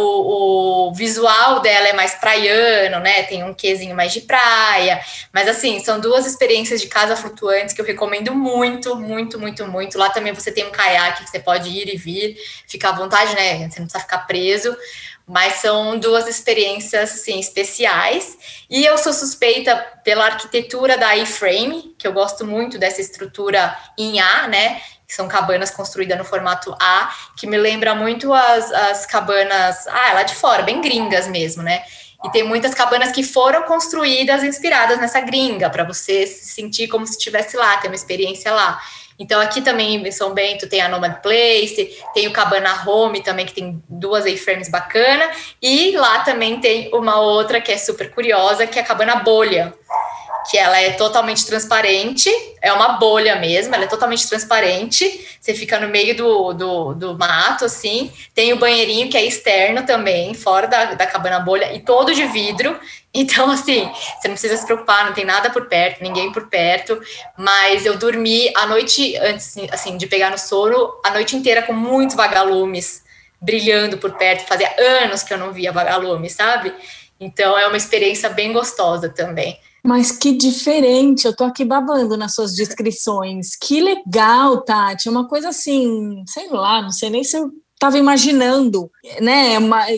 o, 0.90 0.94
visual 0.94 1.60
dela 1.60 1.90
é 1.90 1.94
mais 1.94 2.14
praiano, 2.14 3.00
né? 3.00 3.24
Tem 3.24 3.44
um 3.44 3.54
quezinho 3.54 3.94
mais 3.94 4.14
de 4.14 4.22
praia. 4.22 5.02
Mas 5.34 5.50
assim, 5.50 5.84
são 5.84 6.00
duas 6.00 6.26
experiências 6.26 6.80
de 6.80 6.88
casa 6.88 7.16
flutuantes 7.16 7.74
que 7.74 7.82
eu 7.82 7.86
recomendo 7.86 8.34
muito, 8.34 8.96
muito, 8.96 9.38
muito, 9.38 9.68
muito. 9.68 9.98
Lá 9.98 10.10
também 10.10 10.32
você 10.32 10.52
tem 10.52 10.66
um 10.66 10.72
caiaque 10.72 11.26
que 11.26 11.30
você 11.30 11.40
pode 11.40 11.70
ir 11.70 11.94
e 11.94 11.98
vir, 11.98 12.38
ficar 12.66 12.90
à 12.90 12.94
vontade, 12.94 13.36
né? 13.36 13.70
Você 13.70 13.80
não 13.80 13.88
precisa 13.88 14.00
ficar 14.00 14.20
preso. 14.20 14.74
Mas 15.26 15.56
são 15.56 15.98
duas 15.98 16.28
experiências 16.28 17.14
assim, 17.14 17.40
especiais. 17.40 18.38
E 18.70 18.86
eu 18.86 18.98
sou 18.98 19.14
suspeita 19.14 19.76
pela 20.04 20.26
arquitetura 20.26 20.98
da 20.98 21.16
iframe, 21.16 21.96
que 21.98 22.06
eu 22.06 22.12
gosto 22.12 22.46
muito 22.46 22.78
dessa 22.78 23.00
estrutura 23.00 23.78
em 23.98 24.20
A, 24.20 24.48
né? 24.48 24.82
Que 25.08 25.16
são 25.16 25.28
cabanas 25.28 25.72
construídas 25.72 26.18
no 26.18 26.26
formato 26.26 26.76
A, 26.80 27.14
que 27.38 27.48
me 27.48 27.58
lembra 27.58 27.96
muito 27.96 28.34
as, 28.34 28.72
as 28.72 29.06
cabanas, 29.06 29.88
ah, 29.88 30.14
lá 30.14 30.24
de 30.24 30.36
fora, 30.36 30.64
bem 30.64 30.82
gringas 30.82 31.28
mesmo, 31.28 31.64
né? 31.64 31.84
E 32.24 32.30
tem 32.30 32.44
muitas 32.44 32.74
cabanas 32.74 33.12
que 33.12 33.22
foram 33.22 33.64
construídas 33.64 34.44
inspiradas 34.44 34.98
nessa 34.98 35.20
gringa, 35.20 35.70
para 35.70 35.84
você 35.84 36.26
se 36.26 36.46
sentir 36.46 36.88
como 36.88 37.06
se 37.06 37.18
estivesse 37.18 37.58
lá, 37.58 37.76
ter 37.78 37.88
uma 37.88 37.96
experiência 37.96 38.52
lá. 38.52 38.80
Então, 39.24 39.40
aqui 39.40 39.62
também 39.62 40.06
em 40.06 40.12
São 40.12 40.34
Bento 40.34 40.68
tem 40.68 40.82
a 40.82 40.90
Nomad 40.90 41.22
Place, 41.22 41.98
tem 42.14 42.28
o 42.28 42.34
Cabana 42.34 42.84
Home 42.86 43.24
também, 43.24 43.46
que 43.46 43.54
tem 43.54 43.82
duas 43.88 44.26
A-frames 44.26 44.68
bacana, 44.68 45.32
e 45.62 45.96
lá 45.96 46.20
também 46.20 46.60
tem 46.60 46.90
uma 46.94 47.22
outra 47.22 47.62
que 47.62 47.72
é 47.72 47.78
super 47.78 48.12
curiosa, 48.12 48.68
que 48.68 48.78
é 48.78 48.82
a 48.82 48.86
Cabana 48.86 49.16
Bolha, 49.16 49.74
que 50.52 50.58
ela 50.58 50.78
é 50.78 50.90
totalmente 50.90 51.46
transparente, 51.46 52.30
é 52.62 52.74
uma 52.74 52.98
bolha 52.98 53.38
mesmo, 53.38 53.74
ela 53.74 53.86
é 53.86 53.88
totalmente 53.88 54.28
transparente, 54.28 55.26
você 55.40 55.54
fica 55.54 55.80
no 55.80 55.88
meio 55.88 56.18
do, 56.18 56.52
do, 56.52 56.94
do 56.94 57.18
mato, 57.18 57.64
assim, 57.64 58.12
tem 58.36 58.52
o 58.52 58.60
banheirinho 58.60 59.10
que 59.10 59.16
é 59.16 59.24
externo 59.24 59.86
também, 59.86 60.34
fora 60.34 60.68
da, 60.68 60.96
da 60.96 61.08
cabana 61.08 61.40
bolha, 61.40 61.74
e 61.74 61.80
todo 61.80 62.14
de 62.14 62.26
vidro, 62.26 62.78
então, 63.14 63.52
assim, 63.52 63.90
você 64.20 64.28
não 64.28 64.34
precisa 64.34 64.58
se 64.58 64.66
preocupar, 64.66 65.06
não 65.06 65.14
tem 65.14 65.24
nada 65.24 65.52
por 65.52 65.68
perto, 65.68 66.02
ninguém 66.02 66.32
por 66.32 66.48
perto, 66.48 67.00
mas 67.38 67.86
eu 67.86 67.98
dormi 67.98 68.52
a 68.56 68.66
noite 68.66 69.16
antes, 69.18 69.56
assim, 69.72 69.98
de 69.98 70.08
pegar 70.08 70.32
no 70.32 70.38
sono, 70.38 70.92
a 71.06 71.12
noite 71.12 71.36
inteira 71.36 71.62
com 71.62 71.74
muitos 71.74 72.16
vagalumes 72.16 73.04
brilhando 73.40 73.98
por 73.98 74.14
perto, 74.14 74.48
fazia 74.48 74.74
anos 75.04 75.22
que 75.22 75.34
eu 75.34 75.38
não 75.38 75.52
via 75.52 75.72
vagalumes, 75.72 76.34
sabe? 76.34 76.74
Então, 77.20 77.58
é 77.58 77.68
uma 77.68 77.78
experiência 77.78 78.30
bem 78.30 78.52
gostosa 78.52 79.10
também. 79.10 79.60
Mas 79.84 80.14
que 80.14 80.32
diferente, 80.32 81.26
eu 81.26 81.36
tô 81.36 81.44
aqui 81.44 81.66
babando 81.66 82.16
nas 82.16 82.34
suas 82.34 82.56
descrições. 82.56 83.56
Que 83.56 83.82
legal, 83.82 84.62
Tati. 84.62 85.10
É 85.10 85.12
uma 85.12 85.28
coisa 85.28 85.50
assim, 85.50 86.24
sei 86.26 86.48
lá, 86.50 86.82
não 86.82 86.90
sei 86.90 87.10
nem 87.10 87.24
se 87.24 87.38
eu 87.38 87.52
estava 87.84 87.98
imaginando, 87.98 88.90
né, 89.20 89.58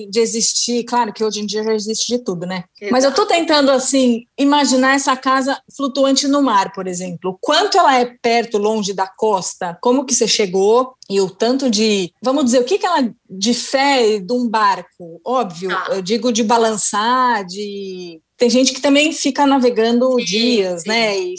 de 0.09 0.19
existir, 0.19 0.83
claro 0.83 1.13
que 1.13 1.23
hoje 1.23 1.39
em 1.39 1.45
dia 1.45 1.63
já 1.63 1.73
existe 1.73 2.07
de 2.07 2.23
tudo, 2.23 2.45
né? 2.47 2.63
Exato. 2.81 2.91
Mas 2.91 3.03
eu 3.03 3.11
estou 3.11 3.25
tentando 3.27 3.69
assim 3.69 4.25
imaginar 4.37 4.95
essa 4.95 5.15
casa 5.15 5.61
flutuante 5.75 6.27
no 6.27 6.41
mar, 6.41 6.73
por 6.73 6.87
exemplo. 6.87 7.37
Quanto 7.39 7.77
ela 7.77 7.95
é 7.95 8.05
perto, 8.05 8.57
longe 8.57 8.91
da 8.91 9.07
costa? 9.07 9.77
Como 9.81 10.03
que 10.03 10.15
você 10.15 10.27
chegou? 10.27 10.95
E 11.07 11.21
o 11.21 11.29
tanto 11.29 11.69
de, 11.69 12.11
vamos 12.21 12.45
dizer, 12.45 12.59
o 12.59 12.65
que 12.65 12.79
que 12.79 12.85
ela 12.85 13.13
de 13.29 13.53
fé 13.53 14.19
de 14.19 14.33
um 14.33 14.49
barco? 14.49 15.21
Óbvio, 15.23 15.69
ah. 15.71 15.87
eu 15.91 16.01
digo 16.01 16.31
de 16.31 16.43
balançar, 16.43 17.45
de 17.45 18.19
tem 18.37 18.49
gente 18.49 18.73
que 18.73 18.81
também 18.81 19.13
fica 19.13 19.45
navegando 19.45 20.11
sim, 20.19 20.25
dias, 20.25 20.81
sim. 20.81 20.89
né? 20.89 21.17
E 21.17 21.35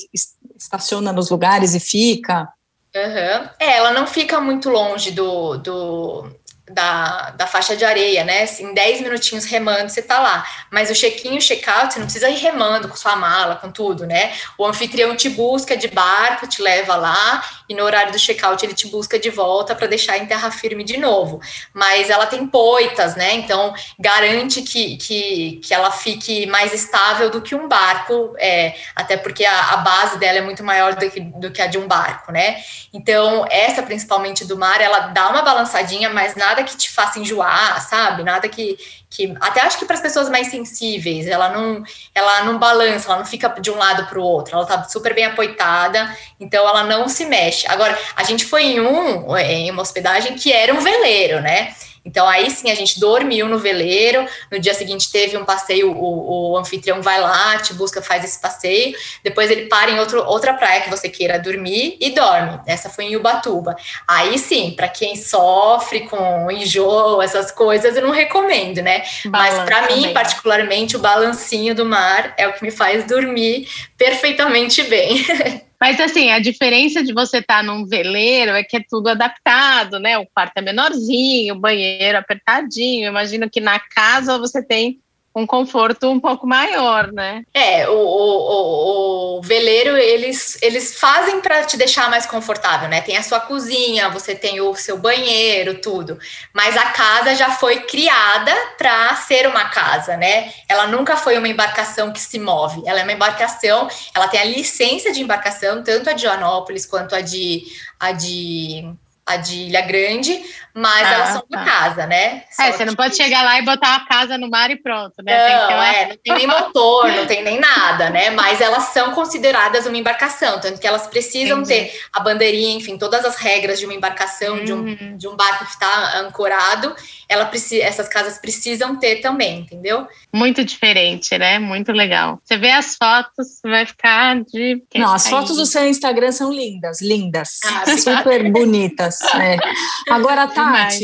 estaciona 0.56 1.12
nos 1.12 1.28
lugares 1.28 1.74
e 1.74 1.80
fica. 1.80 2.48
Uhum. 2.96 3.48
É, 3.60 3.76
ela 3.76 3.90
não 3.90 4.06
fica 4.06 4.40
muito 4.40 4.70
longe 4.70 5.10
do, 5.10 5.58
do, 5.58 6.30
da, 6.70 7.30
da 7.30 7.46
faixa 7.46 7.76
de 7.76 7.84
areia, 7.84 8.24
né? 8.24 8.44
Em 8.58 8.72
10 8.72 9.02
minutinhos 9.02 9.44
remando, 9.44 9.90
você 9.90 10.00
tá 10.00 10.18
lá. 10.18 10.46
Mas 10.70 10.90
o 10.90 10.94
check-in 10.94 11.36
o 11.36 11.40
check-out, 11.40 11.92
você 11.92 11.98
não 11.98 12.06
precisa 12.06 12.30
ir 12.30 12.38
remando 12.38 12.88
com 12.88 12.96
sua 12.96 13.14
mala, 13.14 13.56
com 13.56 13.70
tudo, 13.70 14.06
né? 14.06 14.32
O 14.56 14.64
anfitrião 14.64 15.14
te 15.14 15.28
busca 15.28 15.76
de 15.76 15.88
barco, 15.88 16.48
te 16.48 16.62
leva 16.62 16.96
lá, 16.96 17.44
e 17.68 17.74
no 17.74 17.84
horário 17.84 18.10
do 18.10 18.18
check-out 18.18 18.64
ele 18.64 18.74
te 18.74 18.88
busca 18.88 19.18
de 19.18 19.30
volta 19.30 19.74
para 19.74 19.86
deixar 19.86 20.18
em 20.18 20.26
terra 20.26 20.50
firme 20.50 20.82
de 20.82 20.96
novo. 20.96 21.40
Mas 21.72 22.10
ela 22.10 22.26
tem 22.26 22.46
poitas, 22.46 23.14
né? 23.14 23.34
Então 23.34 23.74
garante 23.98 24.62
que, 24.62 24.96
que, 24.96 25.60
que 25.62 25.72
ela 25.72 25.90
fique 25.92 26.46
mais 26.46 26.72
estável 26.72 27.30
do 27.30 27.40
que 27.40 27.54
um 27.54 27.68
barco, 27.68 28.34
é, 28.38 28.74
até 28.94 29.16
porque 29.16 29.44
a, 29.44 29.70
a 29.70 29.76
base 29.78 30.18
dela 30.18 30.38
é 30.38 30.42
muito 30.42 30.64
maior 30.64 30.94
do 30.94 31.10
que, 31.10 31.20
do 31.20 31.50
que 31.52 31.62
a 31.62 31.66
de 31.66 31.78
um 31.78 31.86
barco, 31.86 32.32
né? 32.32 32.56
Então, 32.92 33.44
essa 33.50 33.82
principalmente 33.82 34.44
do 34.44 34.56
mar, 34.56 34.80
ela 34.80 35.08
dá 35.08 35.28
uma 35.28 35.42
balançadinha, 35.42 36.10
mas 36.10 36.34
nada 36.34 36.56
nada 36.56 36.64
que 36.64 36.76
te 36.76 36.90
faça 36.90 37.18
enjoar, 37.18 37.80
sabe? 37.86 38.22
Nada 38.22 38.48
que, 38.48 38.78
que 39.16 39.34
até 39.40 39.62
acho 39.62 39.78
que 39.78 39.86
para 39.86 39.96
as 39.96 40.02
pessoas 40.02 40.28
mais 40.28 40.48
sensíveis, 40.48 41.26
ela 41.26 41.48
não, 41.48 41.82
ela 42.14 42.44
não 42.44 42.58
balança, 42.58 43.08
ela 43.08 43.18
não 43.18 43.24
fica 43.24 43.48
de 43.48 43.70
um 43.70 43.76
lado 43.76 44.06
para 44.06 44.18
o 44.18 44.22
outro, 44.22 44.54
ela 44.54 44.66
tá 44.66 44.84
super 44.84 45.14
bem 45.14 45.24
apoitada, 45.24 46.14
então 46.38 46.68
ela 46.68 46.84
não 46.84 47.08
se 47.08 47.24
mexe. 47.24 47.66
Agora, 47.66 47.98
a 48.14 48.22
gente 48.22 48.44
foi 48.44 48.64
em 48.64 48.80
um, 48.80 49.34
em 49.38 49.70
uma 49.70 49.80
hospedagem 49.80 50.34
que 50.34 50.52
era 50.52 50.74
um 50.74 50.80
veleiro, 50.80 51.40
né? 51.40 51.74
Então, 52.06 52.26
aí 52.28 52.48
sim, 52.50 52.70
a 52.70 52.74
gente 52.74 53.00
dormiu 53.00 53.48
no 53.48 53.58
veleiro. 53.58 54.24
No 54.50 54.60
dia 54.60 54.72
seguinte, 54.72 55.10
teve 55.10 55.36
um 55.36 55.44
passeio. 55.44 55.90
O, 55.90 56.52
o, 56.52 56.56
anfitrião 56.56 57.02
vai 57.02 57.20
lá, 57.20 57.58
te 57.58 57.74
busca, 57.74 58.00
faz 58.00 58.24
esse 58.24 58.40
passeio. 58.40 58.96
Depois, 59.24 59.50
ele 59.50 59.66
para 59.66 59.90
em 59.90 59.98
outro, 59.98 60.24
outra 60.24 60.54
praia 60.54 60.82
que 60.82 60.88
você 60.88 61.08
queira 61.08 61.38
dormir 61.38 61.96
e 62.00 62.10
dorme. 62.10 62.60
Essa 62.64 62.88
foi 62.88 63.06
em 63.06 63.16
Ubatuba. 63.16 63.76
Aí 64.06 64.38
sim, 64.38 64.70
para 64.70 64.88
quem 64.88 65.16
sofre 65.16 66.08
com 66.08 66.50
enjoo, 66.50 67.20
essas 67.20 67.50
coisas, 67.50 67.96
eu 67.96 68.02
não 68.02 68.12
recomendo, 68.12 68.80
né? 68.80 69.02
Mas 69.24 69.58
para 69.64 69.88
mim, 69.88 70.12
particularmente, 70.12 70.94
o 70.94 71.00
balancinho 71.00 71.74
do 71.74 71.84
mar 71.84 72.34
é 72.36 72.46
o 72.46 72.52
que 72.52 72.62
me 72.62 72.70
faz 72.70 73.04
dormir 73.04 73.68
perfeitamente 73.98 74.84
bem. 74.84 75.26
Mas 75.80 76.00
assim, 76.00 76.30
a 76.30 76.38
diferença 76.38 77.02
de 77.02 77.12
você 77.12 77.38
estar 77.38 77.58
tá 77.58 77.62
num 77.62 77.86
veleiro 77.86 78.52
é 78.52 78.64
que 78.64 78.78
é 78.78 78.84
tudo 78.88 79.08
adaptado, 79.08 79.98
né? 79.98 80.16
O 80.18 80.26
quarto 80.26 80.56
é 80.56 80.62
menorzinho, 80.62 81.54
o 81.54 81.58
banheiro 81.60 82.18
apertadinho. 82.18 83.08
Imagino 83.08 83.50
que 83.50 83.60
na 83.60 83.78
casa 83.78 84.38
você 84.38 84.62
tem 84.62 85.00
um 85.36 85.46
conforto 85.46 86.10
um 86.10 86.18
pouco 86.18 86.46
maior, 86.46 87.12
né? 87.12 87.42
É, 87.52 87.86
o, 87.90 87.92
o, 87.92 89.36
o 89.36 89.42
veleiro 89.42 89.94
eles, 89.94 90.56
eles 90.62 90.98
fazem 90.98 91.42
para 91.42 91.62
te 91.64 91.76
deixar 91.76 92.08
mais 92.08 92.24
confortável, 92.24 92.88
né? 92.88 93.02
Tem 93.02 93.18
a 93.18 93.22
sua 93.22 93.38
cozinha, 93.38 94.08
você 94.08 94.34
tem 94.34 94.62
o 94.62 94.74
seu 94.74 94.96
banheiro, 94.96 95.78
tudo. 95.78 96.18
Mas 96.54 96.74
a 96.74 96.86
casa 96.86 97.34
já 97.34 97.50
foi 97.50 97.80
criada 97.80 98.50
para 98.78 99.14
ser 99.16 99.46
uma 99.46 99.68
casa, 99.68 100.16
né? 100.16 100.50
Ela 100.66 100.86
nunca 100.86 101.18
foi 101.18 101.36
uma 101.36 101.48
embarcação 101.48 102.10
que 102.10 102.20
se 102.20 102.38
move. 102.38 102.82
Ela 102.86 103.00
é 103.00 103.02
uma 103.02 103.12
embarcação, 103.12 103.88
ela 104.14 104.28
tem 104.28 104.40
a 104.40 104.44
licença 104.44 105.12
de 105.12 105.20
embarcação, 105.20 105.84
tanto 105.84 106.08
a 106.08 106.14
de 106.14 106.22
Joanópolis 106.22 106.86
quanto 106.86 107.14
a 107.14 107.20
de 107.20 107.62
a 108.00 108.10
de 108.12 108.90
a 109.26 109.36
de 109.36 109.56
Ilha 109.62 109.80
Grande, 109.80 110.40
mas 110.76 111.06
ah, 111.08 111.14
elas 111.14 111.28
são 111.30 111.40
tá. 111.40 111.46
uma 111.56 111.64
casa, 111.64 112.06
né? 112.06 112.42
Só 112.50 112.64
é, 112.64 112.72
você 112.72 112.84
não 112.84 112.94
pode 112.94 113.16
chegar 113.16 113.42
lá 113.42 113.58
e 113.58 113.62
botar 113.62 113.96
a 113.96 114.00
casa 114.00 114.36
no 114.36 114.50
mar 114.50 114.70
e 114.70 114.76
pronto, 114.76 115.14
né? 115.24 115.58
Não, 115.58 115.66
tem 115.66 115.76
uma... 115.76 115.88
é, 115.88 116.08
não 116.08 116.16
tem 116.22 116.34
nem 116.34 116.46
motor, 116.46 117.12
não 117.12 117.26
tem 117.26 117.42
nem 117.42 117.58
nada, 117.58 118.10
né? 118.10 118.28
Mas 118.28 118.60
elas 118.60 118.84
são 118.88 119.12
consideradas 119.12 119.86
uma 119.86 119.96
embarcação, 119.96 120.60
tanto 120.60 120.78
que 120.78 120.86
elas 120.86 121.06
precisam 121.06 121.62
Entendi. 121.62 121.90
ter 121.90 122.00
a 122.12 122.20
bandeirinha, 122.20 122.76
enfim, 122.76 122.98
todas 122.98 123.24
as 123.24 123.36
regras 123.36 123.78
de 123.78 123.86
uma 123.86 123.94
embarcação, 123.94 124.56
uhum. 124.56 124.64
de, 124.64 124.72
um, 124.74 124.80
uhum. 124.80 125.16
de 125.16 125.26
um 125.26 125.34
barco 125.34 125.64
que 125.64 125.70
está 125.70 126.18
ancorado, 126.18 126.94
ela 127.26 127.46
precisa, 127.46 127.82
essas 127.82 128.06
casas 128.06 128.36
precisam 128.36 128.96
ter 128.96 129.22
também, 129.22 129.60
entendeu? 129.60 130.06
Muito 130.30 130.62
diferente, 130.62 131.38
né? 131.38 131.58
Muito 131.58 131.90
legal. 131.90 132.38
Você 132.44 132.58
vê 132.58 132.70
as 132.72 132.96
fotos, 132.96 133.60
vai 133.64 133.86
ficar 133.86 134.42
de. 134.44 134.82
Não, 134.94 135.14
as 135.14 135.26
fotos 135.26 135.56
do 135.56 135.64
seu 135.64 135.86
Instagram 135.88 136.32
são 136.32 136.52
lindas, 136.52 137.00
lindas, 137.00 137.60
ah, 137.64 137.96
super 137.96 138.52
bonitas. 138.52 139.20
É. 139.22 139.56
Agora, 140.12 140.46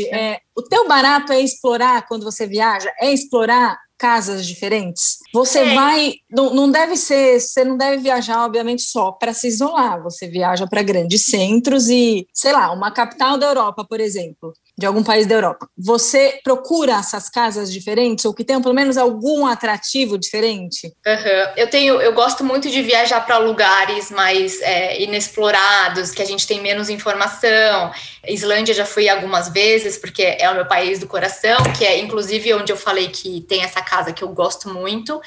É, 0.09 0.39
o 0.55 0.61
teu 0.61 0.87
barato 0.87 1.31
é 1.31 1.41
explorar 1.41 2.07
quando 2.07 2.23
você 2.23 2.45
viaja, 2.47 2.91
é 2.99 3.11
explorar 3.11 3.77
casas 3.97 4.45
diferentes. 4.45 5.17
Você 5.33 5.59
é. 5.59 5.75
vai, 5.75 6.13
não, 6.29 6.53
não 6.53 6.71
deve 6.71 6.95
ser, 6.95 7.39
você 7.39 7.63
não 7.63 7.75
deve 7.75 7.97
viajar, 7.97 8.45
obviamente, 8.45 8.83
só 8.83 9.11
para 9.11 9.33
se 9.33 9.47
isolar. 9.47 10.01
Você 10.03 10.27
viaja 10.27 10.67
para 10.67 10.83
grandes 10.83 11.25
centros 11.25 11.89
e, 11.89 12.27
sei 12.33 12.51
lá, 12.51 12.71
uma 12.71 12.91
capital 12.91 13.37
da 13.37 13.47
Europa, 13.47 13.83
por 13.83 13.99
exemplo 13.99 14.53
de 14.77 14.87
algum 14.87 15.03
país 15.03 15.27
da 15.27 15.35
Europa, 15.35 15.67
você 15.77 16.39
procura 16.43 16.93
essas 16.93 17.29
casas 17.29 17.71
diferentes 17.71 18.25
ou 18.25 18.33
que 18.33 18.43
tenham 18.43 18.61
pelo 18.61 18.73
menos 18.73 18.97
algum 18.97 19.45
atrativo 19.45 20.17
diferente? 20.17 20.87
Uhum. 21.05 21.53
Eu 21.55 21.69
tenho, 21.69 22.01
eu 22.01 22.13
gosto 22.13 22.43
muito 22.43 22.69
de 22.69 22.81
viajar 22.81 23.21
para 23.21 23.37
lugares 23.37 24.09
mais 24.09 24.59
é, 24.61 25.01
inexplorados, 25.01 26.09
que 26.09 26.21
a 26.21 26.25
gente 26.25 26.47
tem 26.47 26.59
menos 26.59 26.89
informação. 26.89 27.91
Islândia 28.27 28.73
já 28.73 28.85
fui 28.85 29.07
algumas 29.07 29.49
vezes 29.49 29.97
porque 29.97 30.23
é 30.23 30.49
o 30.49 30.55
meu 30.55 30.65
país 30.65 30.97
do 30.97 31.07
coração, 31.07 31.57
que 31.77 31.85
é 31.85 31.99
inclusive 31.99 32.53
onde 32.55 32.71
eu 32.71 32.77
falei 32.77 33.09
que 33.09 33.41
tem 33.41 33.61
essa 33.61 33.81
casa 33.81 34.11
que 34.11 34.23
eu 34.23 34.29
gosto 34.29 34.73
muito. 34.73 35.21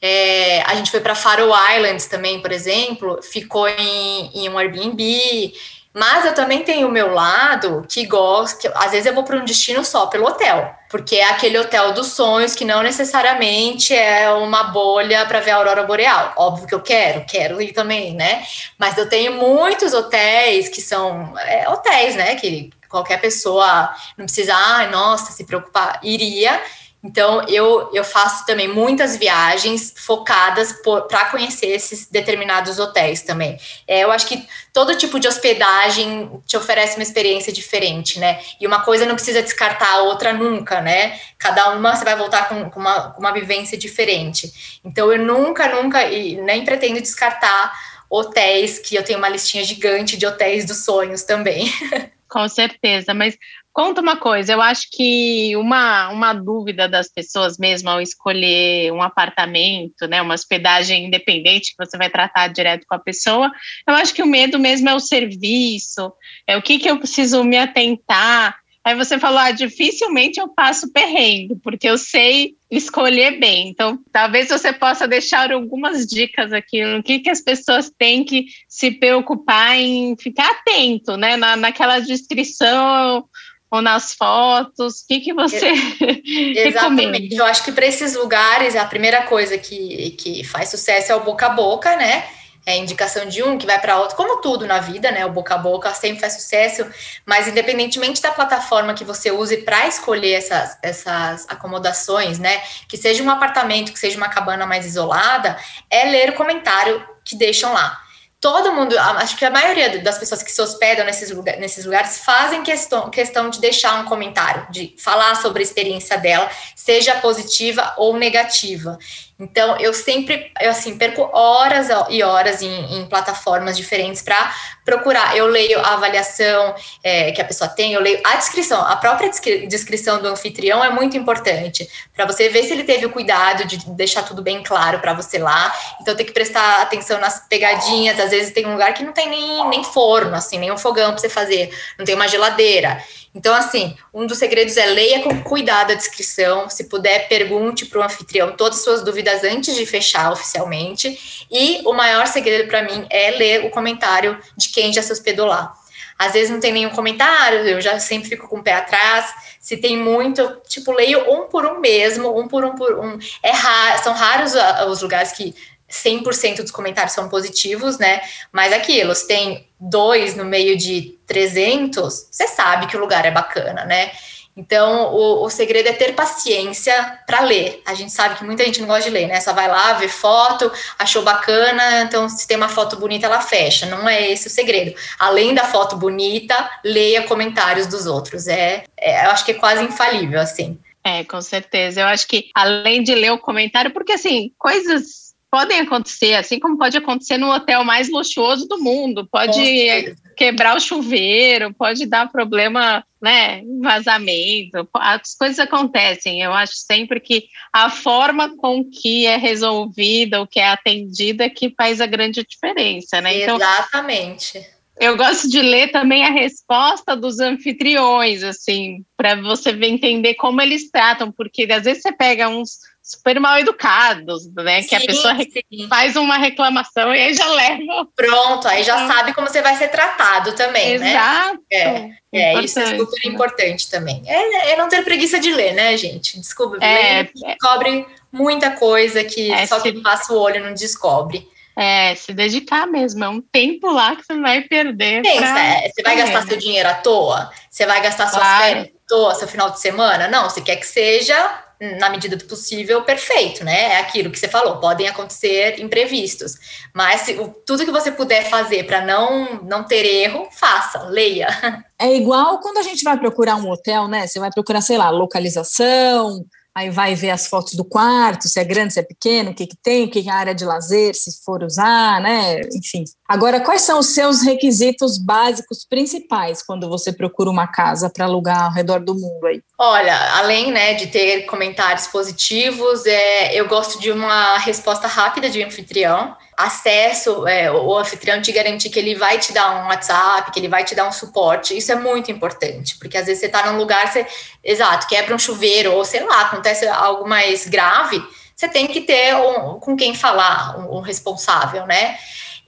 É, 0.00 0.62
a 0.62 0.74
gente 0.74 0.90
foi 0.90 1.00
para 1.00 1.14
Faroe 1.14 1.52
Islands 1.76 2.06
também, 2.06 2.40
por 2.40 2.50
exemplo, 2.50 3.20
ficou 3.22 3.68
em, 3.68 4.30
em 4.34 4.48
um 4.48 4.58
Airbnb. 4.58 5.52
Mas 5.94 6.24
eu 6.24 6.34
também 6.34 6.64
tenho 6.64 6.88
o 6.88 6.90
meu 6.90 7.12
lado 7.12 7.84
que 7.86 8.06
gosto, 8.06 8.60
que 8.60 8.68
às 8.68 8.92
vezes 8.92 9.04
eu 9.04 9.14
vou 9.14 9.24
para 9.24 9.36
um 9.36 9.44
destino 9.44 9.84
só 9.84 10.06
pelo 10.06 10.26
hotel, 10.26 10.74
porque 10.88 11.16
é 11.16 11.28
aquele 11.28 11.58
hotel 11.58 11.92
dos 11.92 12.08
sonhos 12.08 12.54
que 12.54 12.64
não 12.64 12.82
necessariamente 12.82 13.94
é 13.94 14.30
uma 14.30 14.64
bolha 14.64 15.26
para 15.26 15.40
ver 15.40 15.50
a 15.50 15.56
aurora 15.56 15.82
boreal. 15.82 16.32
Óbvio 16.36 16.66
que 16.66 16.74
eu 16.74 16.80
quero, 16.80 17.26
quero 17.26 17.60
ir 17.60 17.72
também, 17.72 18.14
né? 18.14 18.42
Mas 18.78 18.96
eu 18.96 19.06
tenho 19.06 19.34
muitos 19.34 19.92
hotéis 19.92 20.70
que 20.70 20.80
são 20.80 21.38
é, 21.38 21.68
hotéis, 21.68 22.16
né? 22.16 22.36
Que 22.36 22.70
qualquer 22.88 23.20
pessoa 23.20 23.94
não 24.16 24.24
precisa, 24.24 24.54
ah, 24.54 24.86
nossa, 24.86 25.30
se 25.30 25.44
preocupar, 25.44 26.00
iria 26.02 26.58
Então, 27.04 27.44
eu, 27.48 27.90
eu 27.92 28.04
faço 28.04 28.46
também 28.46 28.68
muitas 28.68 29.16
viagens 29.16 29.92
focadas 29.96 30.72
para 31.08 31.24
conhecer 31.26 31.66
esses 31.66 32.06
determinados 32.06 32.78
hotéis 32.78 33.22
também. 33.22 33.58
É, 33.88 34.04
eu 34.04 34.12
acho 34.12 34.26
que 34.26 34.46
todo 34.72 34.96
tipo 34.96 35.18
de 35.18 35.26
hospedagem 35.26 36.30
te 36.46 36.56
oferece 36.56 36.96
uma 36.96 37.02
experiência 37.02 37.52
diferente, 37.52 38.20
né? 38.20 38.40
E 38.60 38.66
uma 38.66 38.82
coisa 38.82 39.04
não 39.04 39.16
precisa 39.16 39.42
descartar 39.42 39.92
a 39.92 40.02
outra 40.02 40.32
nunca, 40.32 40.80
né? 40.80 41.18
Cada 41.38 41.70
uma 41.70 41.96
você 41.96 42.04
vai 42.04 42.14
voltar 42.14 42.48
com, 42.48 42.70
com, 42.70 42.78
uma, 42.78 43.10
com 43.10 43.20
uma 43.20 43.32
vivência 43.32 43.76
diferente. 43.76 44.80
Então, 44.84 45.12
eu 45.12 45.18
nunca, 45.18 45.68
nunca, 45.68 46.04
e 46.04 46.36
nem 46.36 46.64
pretendo 46.64 47.00
descartar 47.00 47.72
hotéis, 48.08 48.78
que 48.78 48.94
eu 48.94 49.02
tenho 49.02 49.18
uma 49.18 49.28
listinha 49.28 49.64
gigante 49.64 50.16
de 50.16 50.24
hotéis 50.26 50.64
dos 50.64 50.84
sonhos 50.84 51.24
também. 51.24 51.72
Com 52.32 52.48
certeza, 52.48 53.12
mas 53.12 53.36
Conta 53.72 54.02
uma 54.02 54.18
coisa, 54.18 54.52
eu 54.52 54.60
acho 54.60 54.86
que 54.92 55.56
uma, 55.56 56.10
uma 56.10 56.34
dúvida 56.34 56.86
das 56.86 57.08
pessoas 57.08 57.56
mesmo 57.56 57.88
ao 57.88 58.02
escolher 58.02 58.92
um 58.92 59.00
apartamento, 59.00 60.06
né, 60.06 60.20
uma 60.20 60.34
hospedagem 60.34 61.06
independente 61.06 61.70
que 61.70 61.82
você 61.82 61.96
vai 61.96 62.10
tratar 62.10 62.48
direto 62.48 62.84
com 62.86 62.94
a 62.94 62.98
pessoa, 62.98 63.50
eu 63.88 63.94
acho 63.94 64.12
que 64.12 64.22
o 64.22 64.26
medo 64.26 64.58
mesmo 64.58 64.90
é 64.90 64.94
o 64.94 65.00
serviço, 65.00 66.12
é 66.46 66.54
o 66.54 66.60
que, 66.60 66.78
que 66.78 66.90
eu 66.90 66.98
preciso 66.98 67.42
me 67.42 67.56
atentar. 67.56 68.58
Aí 68.84 68.96
você 68.96 69.16
falou, 69.16 69.38
ah, 69.38 69.52
dificilmente 69.52 70.40
eu 70.40 70.48
passo 70.48 70.92
perrengue, 70.92 71.54
porque 71.62 71.88
eu 71.88 71.96
sei 71.96 72.56
escolher 72.68 73.38
bem. 73.38 73.68
Então, 73.68 73.98
talvez 74.10 74.48
você 74.48 74.72
possa 74.72 75.06
deixar 75.06 75.52
algumas 75.52 76.04
dicas 76.04 76.52
aqui 76.52 76.84
no 76.84 77.02
que, 77.02 77.20
que 77.20 77.30
as 77.30 77.40
pessoas 77.40 77.92
têm 77.96 78.24
que 78.24 78.46
se 78.68 78.90
preocupar 78.90 79.78
em 79.78 80.16
ficar 80.16 80.50
atento, 80.50 81.16
né, 81.16 81.36
na, 81.36 81.54
naquela 81.54 82.00
descrição 82.00 83.24
ou 83.70 83.80
nas 83.80 84.14
fotos? 84.14 85.00
O 85.00 85.06
que, 85.06 85.20
que 85.20 85.32
você 85.32 85.72
Exatamente. 86.26 87.36
Eu 87.36 87.44
acho 87.44 87.64
que 87.64 87.72
para 87.72 87.86
esses 87.86 88.16
lugares, 88.16 88.74
a 88.74 88.84
primeira 88.84 89.22
coisa 89.22 89.56
que, 89.56 90.10
que 90.12 90.42
faz 90.42 90.70
sucesso 90.70 91.12
é 91.12 91.14
o 91.14 91.24
boca 91.24 91.46
a 91.46 91.50
boca, 91.50 91.96
né? 91.96 92.24
É 92.64 92.76
indicação 92.76 93.26
de 93.26 93.42
um 93.42 93.58
que 93.58 93.66
vai 93.66 93.80
para 93.80 93.98
outro, 93.98 94.16
como 94.16 94.40
tudo 94.40 94.66
na 94.66 94.78
vida, 94.78 95.10
né? 95.10 95.26
O 95.26 95.30
boca 95.30 95.54
a 95.54 95.58
boca 95.58 95.92
sempre 95.94 96.20
faz 96.20 96.34
sucesso, 96.34 96.86
mas 97.26 97.48
independentemente 97.48 98.22
da 98.22 98.30
plataforma 98.30 98.94
que 98.94 99.04
você 99.04 99.30
use 99.30 99.58
para 99.58 99.86
escolher 99.88 100.34
essas, 100.34 100.78
essas 100.82 101.44
acomodações, 101.48 102.38
né? 102.38 102.62
Que 102.88 102.96
seja 102.96 103.22
um 103.22 103.30
apartamento, 103.30 103.92
que 103.92 103.98
seja 103.98 104.16
uma 104.16 104.28
cabana 104.28 104.64
mais 104.64 104.86
isolada, 104.86 105.56
é 105.90 106.04
ler 106.04 106.30
o 106.30 106.34
comentário 106.34 107.04
que 107.24 107.34
deixam 107.36 107.72
lá 107.72 108.00
todo 108.42 108.72
mundo, 108.72 108.98
acho 108.98 109.36
que 109.36 109.44
a 109.44 109.50
maioria 109.50 110.02
das 110.02 110.18
pessoas 110.18 110.42
que 110.42 110.50
se 110.50 110.60
hospedam 110.60 111.06
nesses, 111.06 111.30
lugar, 111.30 111.56
nesses 111.58 111.84
lugares 111.84 112.18
fazem 112.18 112.64
questão, 112.64 113.08
questão 113.08 113.48
de 113.48 113.60
deixar 113.60 114.00
um 114.00 114.04
comentário, 114.04 114.66
de 114.68 114.96
falar 114.98 115.36
sobre 115.36 115.60
a 115.60 115.62
experiência 115.62 116.18
dela, 116.18 116.50
seja 116.74 117.14
positiva 117.20 117.94
ou 117.96 118.16
negativa. 118.16 118.98
Então, 119.38 119.76
eu 119.78 119.92
sempre, 119.92 120.52
eu 120.60 120.70
assim, 120.70 120.96
perco 120.96 121.28
horas 121.32 121.88
e 122.10 122.22
horas 122.22 122.62
em, 122.62 122.98
em 122.98 123.06
plataformas 123.06 123.76
diferentes 123.76 124.22
para 124.22 124.54
procurar. 124.84 125.36
Eu 125.36 125.46
leio 125.46 125.80
a 125.80 125.94
avaliação 125.94 126.74
é, 127.02 127.32
que 127.32 127.40
a 127.40 127.44
pessoa 127.44 127.68
tem, 127.68 127.92
eu 127.92 128.00
leio 128.00 128.20
a 128.24 128.36
descrição. 128.36 128.80
A 128.80 128.96
própria 128.96 129.30
descrição 129.66 130.20
do 130.20 130.28
anfitrião 130.28 130.84
é 130.84 130.90
muito 130.90 131.16
importante 131.16 131.88
para 132.14 132.24
você 132.24 132.48
ver 132.48 132.62
se 132.64 132.72
ele 132.72 132.84
teve 132.84 133.06
o 133.06 133.10
cuidado 133.10 133.64
de 133.64 133.78
deixar 133.90 134.22
tudo 134.22 134.42
bem 134.42 134.62
claro 134.62 135.00
para 135.00 135.12
você 135.14 135.38
lá. 135.38 135.74
Então, 136.00 136.14
tem 136.14 136.26
que 136.26 136.32
prestar 136.32 136.82
atenção 136.82 137.18
nas 137.18 137.46
pegadinhas. 137.48 138.20
Às 138.20 138.30
vezes, 138.30 138.52
tem 138.52 138.66
um 138.66 138.72
lugar 138.72 138.94
que 138.94 139.02
não 139.02 139.12
tem 139.12 139.28
nem, 139.28 139.68
nem 139.68 139.82
forno, 139.82 140.34
assim, 140.36 140.58
nem 140.58 140.70
um 140.70 140.78
fogão 140.78 141.10
para 141.10 141.18
você 141.18 141.28
fazer, 141.28 141.76
não 141.98 142.04
tem 142.04 142.14
uma 142.14 142.28
geladeira. 142.28 143.02
Então, 143.34 143.54
assim, 143.54 143.96
um 144.12 144.26
dos 144.26 144.36
segredos 144.36 144.76
é 144.76 144.84
leia 144.86 145.22
com 145.22 145.42
cuidado 145.42 145.92
a 145.92 145.94
descrição. 145.94 146.68
Se 146.68 146.84
puder, 146.84 147.28
pergunte 147.28 147.86
para 147.86 148.00
o 148.00 148.02
anfitrião 148.02 148.52
todas 148.52 148.78
as 148.78 148.84
suas 148.84 149.02
dúvidas 149.02 149.42
antes 149.42 149.74
de 149.74 149.86
fechar 149.86 150.30
oficialmente. 150.30 151.46
E 151.50 151.80
o 151.86 151.94
maior 151.94 152.26
segredo 152.26 152.68
para 152.68 152.82
mim 152.82 153.06
é 153.08 153.30
ler 153.30 153.64
o 153.64 153.70
comentário 153.70 154.38
de 154.56 154.68
quem 154.68 154.92
já 154.92 155.02
se 155.02 155.12
hospedou 155.12 155.46
lá. 155.46 155.72
Às 156.18 156.34
vezes 156.34 156.50
não 156.50 156.60
tem 156.60 156.72
nenhum 156.72 156.90
comentário, 156.90 157.66
eu 157.66 157.80
já 157.80 157.98
sempre 157.98 158.28
fico 158.28 158.46
com 158.46 158.58
o 158.58 158.62
pé 158.62 158.74
atrás. 158.74 159.34
Se 159.58 159.76
tem 159.76 159.96
muito, 159.96 160.60
tipo, 160.68 160.92
leio 160.92 161.32
um 161.32 161.48
por 161.48 161.64
um 161.64 161.80
mesmo, 161.80 162.38
um 162.38 162.46
por 162.46 162.64
um 162.64 162.74
por 162.74 162.98
um. 162.98 163.18
É 163.42 163.50
raro, 163.50 164.04
são 164.04 164.12
raros 164.12 164.52
os 164.88 165.00
lugares 165.00 165.32
que 165.32 165.54
100% 165.92 166.62
dos 166.62 166.70
comentários 166.70 167.12
são 167.12 167.28
positivos, 167.28 167.98
né? 167.98 168.22
Mas 168.50 168.72
aquilo, 168.72 169.14
se 169.14 169.28
tem 169.28 169.68
dois 169.78 170.34
no 170.34 170.44
meio 170.44 170.76
de 170.76 171.18
300, 171.26 172.28
você 172.30 172.48
sabe 172.48 172.86
que 172.86 172.96
o 172.96 173.00
lugar 173.00 173.26
é 173.26 173.30
bacana, 173.30 173.84
né? 173.84 174.10
Então, 174.54 175.14
o, 175.14 175.44
o 175.44 175.50
segredo 175.50 175.88
é 175.88 175.92
ter 175.92 176.14
paciência 176.14 177.20
para 177.26 177.40
ler. 177.40 177.82
A 177.86 177.94
gente 177.94 178.12
sabe 178.12 178.36
que 178.36 178.44
muita 178.44 178.64
gente 178.64 178.80
não 178.80 178.86
gosta 178.86 179.04
de 179.04 179.10
ler, 179.10 179.26
né? 179.26 179.40
Só 179.40 179.54
vai 179.54 179.66
lá, 179.66 179.94
vê 179.94 180.08
foto, 180.08 180.70
achou 180.98 181.22
bacana, 181.22 182.02
então 182.02 182.28
se 182.28 182.46
tem 182.46 182.56
uma 182.56 182.68
foto 182.68 182.96
bonita, 182.96 183.26
ela 183.26 183.40
fecha. 183.40 183.86
Não 183.86 184.06
é 184.06 184.30
esse 184.30 184.48
o 184.48 184.50
segredo. 184.50 184.94
Além 185.18 185.54
da 185.54 185.64
foto 185.64 185.96
bonita, 185.96 186.70
leia 186.84 187.22
comentários 187.22 187.86
dos 187.86 188.04
outros. 188.06 188.46
É, 188.46 188.84
é 188.98 189.26
eu 189.26 189.30
acho 189.30 189.44
que 189.44 189.52
é 189.52 189.54
quase 189.54 189.82
infalível, 189.84 190.40
assim. 190.40 190.78
É, 191.04 191.24
com 191.24 191.40
certeza. 191.40 192.02
Eu 192.02 192.06
acho 192.06 192.28
que 192.28 192.50
além 192.54 193.02
de 193.02 193.14
ler 193.14 193.32
o 193.32 193.38
comentário, 193.38 193.90
porque 193.90 194.12
assim, 194.12 194.52
coisas 194.58 195.21
podem 195.52 195.80
acontecer, 195.80 196.32
assim 196.32 196.58
como 196.58 196.78
pode 196.78 196.96
acontecer 196.96 197.36
no 197.36 197.52
hotel 197.52 197.84
mais 197.84 198.08
luxuoso 198.08 198.66
do 198.66 198.78
mundo, 198.78 199.28
pode 199.30 200.16
quebrar 200.34 200.74
o 200.74 200.80
chuveiro, 200.80 201.74
pode 201.74 202.06
dar 202.06 202.32
problema, 202.32 203.04
né, 203.20 203.62
vazamento, 203.82 204.88
as 204.94 205.34
coisas 205.34 205.58
acontecem. 205.58 206.40
Eu 206.40 206.54
acho 206.54 206.72
sempre 206.76 207.20
que 207.20 207.48
a 207.70 207.90
forma 207.90 208.56
com 208.56 208.82
que 208.82 209.26
é 209.26 209.36
resolvida, 209.36 210.40
o 210.40 210.46
que 210.46 210.58
é 210.58 210.68
atendida, 210.68 211.44
é 211.44 211.50
que 211.50 211.74
faz 211.76 212.00
a 212.00 212.06
grande 212.06 212.42
diferença, 212.48 213.20
né? 213.20 213.42
Então, 213.42 213.56
Exatamente. 213.56 214.66
Eu 214.98 215.16
gosto 215.16 215.48
de 215.48 215.60
ler 215.60 215.90
também 215.90 216.24
a 216.24 216.30
resposta 216.30 217.16
dos 217.16 217.40
anfitriões, 217.40 218.42
assim, 218.42 219.04
para 219.16 219.34
você 219.34 219.70
entender 219.70 220.34
como 220.34 220.62
eles 220.62 220.90
tratam, 220.90 221.32
porque 221.32 221.66
às 221.70 221.84
vezes 221.84 222.02
você 222.02 222.12
pega 222.12 222.48
uns 222.48 222.78
super 223.02 223.40
mal 223.40 223.58
educados, 223.58 224.46
né? 224.54 224.82
Sim, 224.82 224.88
que 224.88 224.94
a 224.94 225.00
pessoa 225.00 225.34
sim. 225.36 225.88
faz 225.88 226.14
uma 226.14 226.36
reclamação 226.36 227.12
e 227.12 227.20
aí 227.20 227.34
já 227.34 227.46
leva. 227.46 228.06
Pronto, 228.14 228.68
aí 228.68 228.84
já 228.84 228.94
então, 228.94 229.16
sabe 229.16 229.34
como 229.34 229.48
você 229.48 229.60
vai 229.60 229.76
ser 229.76 229.88
tratado 229.88 230.52
também, 230.52 230.92
exato, 230.92 231.04
né? 231.04 231.10
Exato. 231.10 231.62
É, 231.70 232.12
é 232.32 232.60
isso 232.62 232.78
é 232.78 232.96
super 232.96 233.28
importante 233.28 233.90
também. 233.90 234.22
É, 234.24 234.72
é, 234.72 234.76
não 234.76 234.88
ter 234.88 235.02
preguiça 235.02 235.40
de 235.40 235.52
ler, 235.52 235.74
né, 235.74 235.96
gente? 235.96 236.38
Desculpa, 236.38 236.82
é, 236.82 237.24
descobre 237.24 238.06
muita 238.30 238.70
coisa 238.70 239.24
que 239.24 239.50
é, 239.50 239.66
só 239.66 239.80
quem 239.80 240.00
passa 240.00 240.32
o 240.32 240.38
olho 240.38 240.64
não 240.64 240.72
descobre. 240.72 241.50
É, 241.74 242.14
se 242.14 242.34
dedicar 242.34 242.86
mesmo, 242.86 243.24
é 243.24 243.28
um 243.28 243.40
tempo 243.40 243.90
lá 243.90 244.14
que 244.14 244.24
você 244.24 244.38
vai 244.38 244.60
perder. 244.60 245.22
Pensa, 245.22 245.40
pra... 245.40 245.58
é, 245.58 245.88
você 245.88 246.02
vai 246.02 246.16
gastar 246.16 246.46
seu 246.46 246.56
dinheiro 246.56 246.88
à 246.88 246.94
toa? 246.94 247.50
Você 247.70 247.86
vai 247.86 248.00
gastar 248.02 248.28
suas 248.28 248.42
claro. 248.42 248.62
férias 248.62 248.86
à 248.88 249.08
toa, 249.08 249.34
seu 249.34 249.48
final 249.48 249.70
de 249.70 249.80
semana? 249.80 250.28
Não, 250.28 250.48
você 250.48 250.60
quer 250.60 250.76
que 250.76 250.86
seja 250.86 251.62
na 251.98 252.08
medida 252.08 252.36
do 252.36 252.44
possível, 252.44 253.02
perfeito, 253.02 253.64
né? 253.64 253.94
É 253.94 253.96
aquilo 253.98 254.30
que 254.30 254.38
você 254.38 254.46
falou, 254.46 254.78
podem 254.78 255.08
acontecer 255.08 255.80
imprevistos. 255.80 256.54
Mas 256.94 257.22
se, 257.22 257.34
tudo 257.66 257.84
que 257.84 257.90
você 257.90 258.12
puder 258.12 258.48
fazer 258.48 258.84
para 258.84 259.04
não, 259.04 259.62
não 259.64 259.84
ter 259.84 260.04
erro, 260.06 260.48
faça, 260.52 261.02
leia. 261.08 261.48
É 262.02 262.16
igual 262.16 262.58
quando 262.58 262.78
a 262.78 262.82
gente 262.82 263.04
vai 263.04 263.16
procurar 263.16 263.54
um 263.54 263.70
hotel, 263.70 264.08
né? 264.08 264.26
Você 264.26 264.40
vai 264.40 264.50
procurar, 264.50 264.80
sei 264.80 264.98
lá, 264.98 265.08
localização, 265.10 266.44
aí 266.74 266.90
vai 266.90 267.14
ver 267.14 267.30
as 267.30 267.46
fotos 267.46 267.74
do 267.74 267.84
quarto, 267.84 268.48
se 268.48 268.58
é 268.58 268.64
grande, 268.64 268.94
se 268.94 268.98
é 268.98 269.04
pequeno, 269.04 269.52
o 269.52 269.54
que, 269.54 269.68
que 269.68 269.76
tem, 269.80 270.04
o 270.06 270.10
que 270.10 270.28
é 270.28 270.32
a 270.32 270.34
área 270.34 270.52
de 270.52 270.64
lazer, 270.64 271.14
se 271.14 271.30
for 271.44 271.62
usar, 271.62 272.20
né? 272.20 272.60
Enfim. 272.74 273.04
Agora, 273.32 273.60
quais 273.60 273.80
são 273.80 273.98
os 273.98 274.08
seus 274.08 274.42
requisitos 274.42 275.16
básicos 275.16 275.86
principais 275.88 276.62
quando 276.62 276.86
você 276.86 277.10
procura 277.10 277.48
uma 277.48 277.66
casa 277.66 278.10
para 278.10 278.26
alugar 278.26 278.64
ao 278.64 278.70
redor 278.70 279.00
do 279.00 279.14
mundo 279.14 279.46
aí? 279.46 279.62
Olha, 279.78 280.14
além 280.36 280.70
né, 280.70 280.92
de 280.92 281.06
ter 281.06 281.46
comentários 281.46 282.06
positivos, 282.08 283.06
é, 283.06 283.54
eu 283.54 283.66
gosto 283.66 283.98
de 283.98 284.12
uma 284.12 284.58
resposta 284.58 285.06
rápida 285.06 285.48
de 285.48 285.62
anfitrião 285.62 286.36
acesso, 286.54 287.48
é, 287.48 287.72
o 287.72 287.96
anfitrião 287.96 288.42
te 288.42 288.52
garantir 288.52 288.90
que 288.90 288.98
ele 288.98 289.14
vai 289.14 289.38
te 289.38 289.50
dar 289.50 289.82
um 289.82 289.88
WhatsApp, 289.88 290.50
que 290.52 290.60
ele 290.60 290.68
vai 290.68 290.84
te 290.84 290.94
dar 290.94 291.08
um 291.08 291.12
suporte, 291.12 291.74
isso 291.74 291.90
é 291.90 291.94
muito 291.94 292.30
importante, 292.30 292.98
porque 292.98 293.16
às 293.16 293.24
vezes 293.24 293.40
você 293.40 293.46
está 293.46 293.72
num 293.72 293.78
lugar, 293.78 294.12
você, 294.12 294.26
exato, 294.62 295.08
quebra 295.08 295.34
um 295.34 295.38
chuveiro, 295.38 295.94
ou 295.94 296.04
sei 296.04 296.22
lá, 296.22 296.42
acontece 296.42 296.86
algo 296.86 297.26
mais 297.26 297.66
grave, 297.66 298.22
você 298.54 298.68
tem 298.68 298.86
que 298.86 299.00
ter 299.00 299.34
um, 299.34 299.80
com 299.80 299.96
quem 299.96 300.14
falar, 300.14 300.78
um, 300.78 300.98
um 300.98 301.00
responsável, 301.00 301.86
né? 301.86 302.18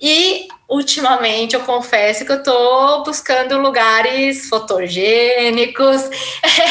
E 0.00 0.48
ultimamente 0.68 1.54
eu 1.54 1.60
confesso 1.60 2.24
que 2.24 2.32
eu 2.32 2.38
estou 2.38 3.04
buscando 3.04 3.58
lugares 3.58 4.48
fotogênicos 4.48 6.02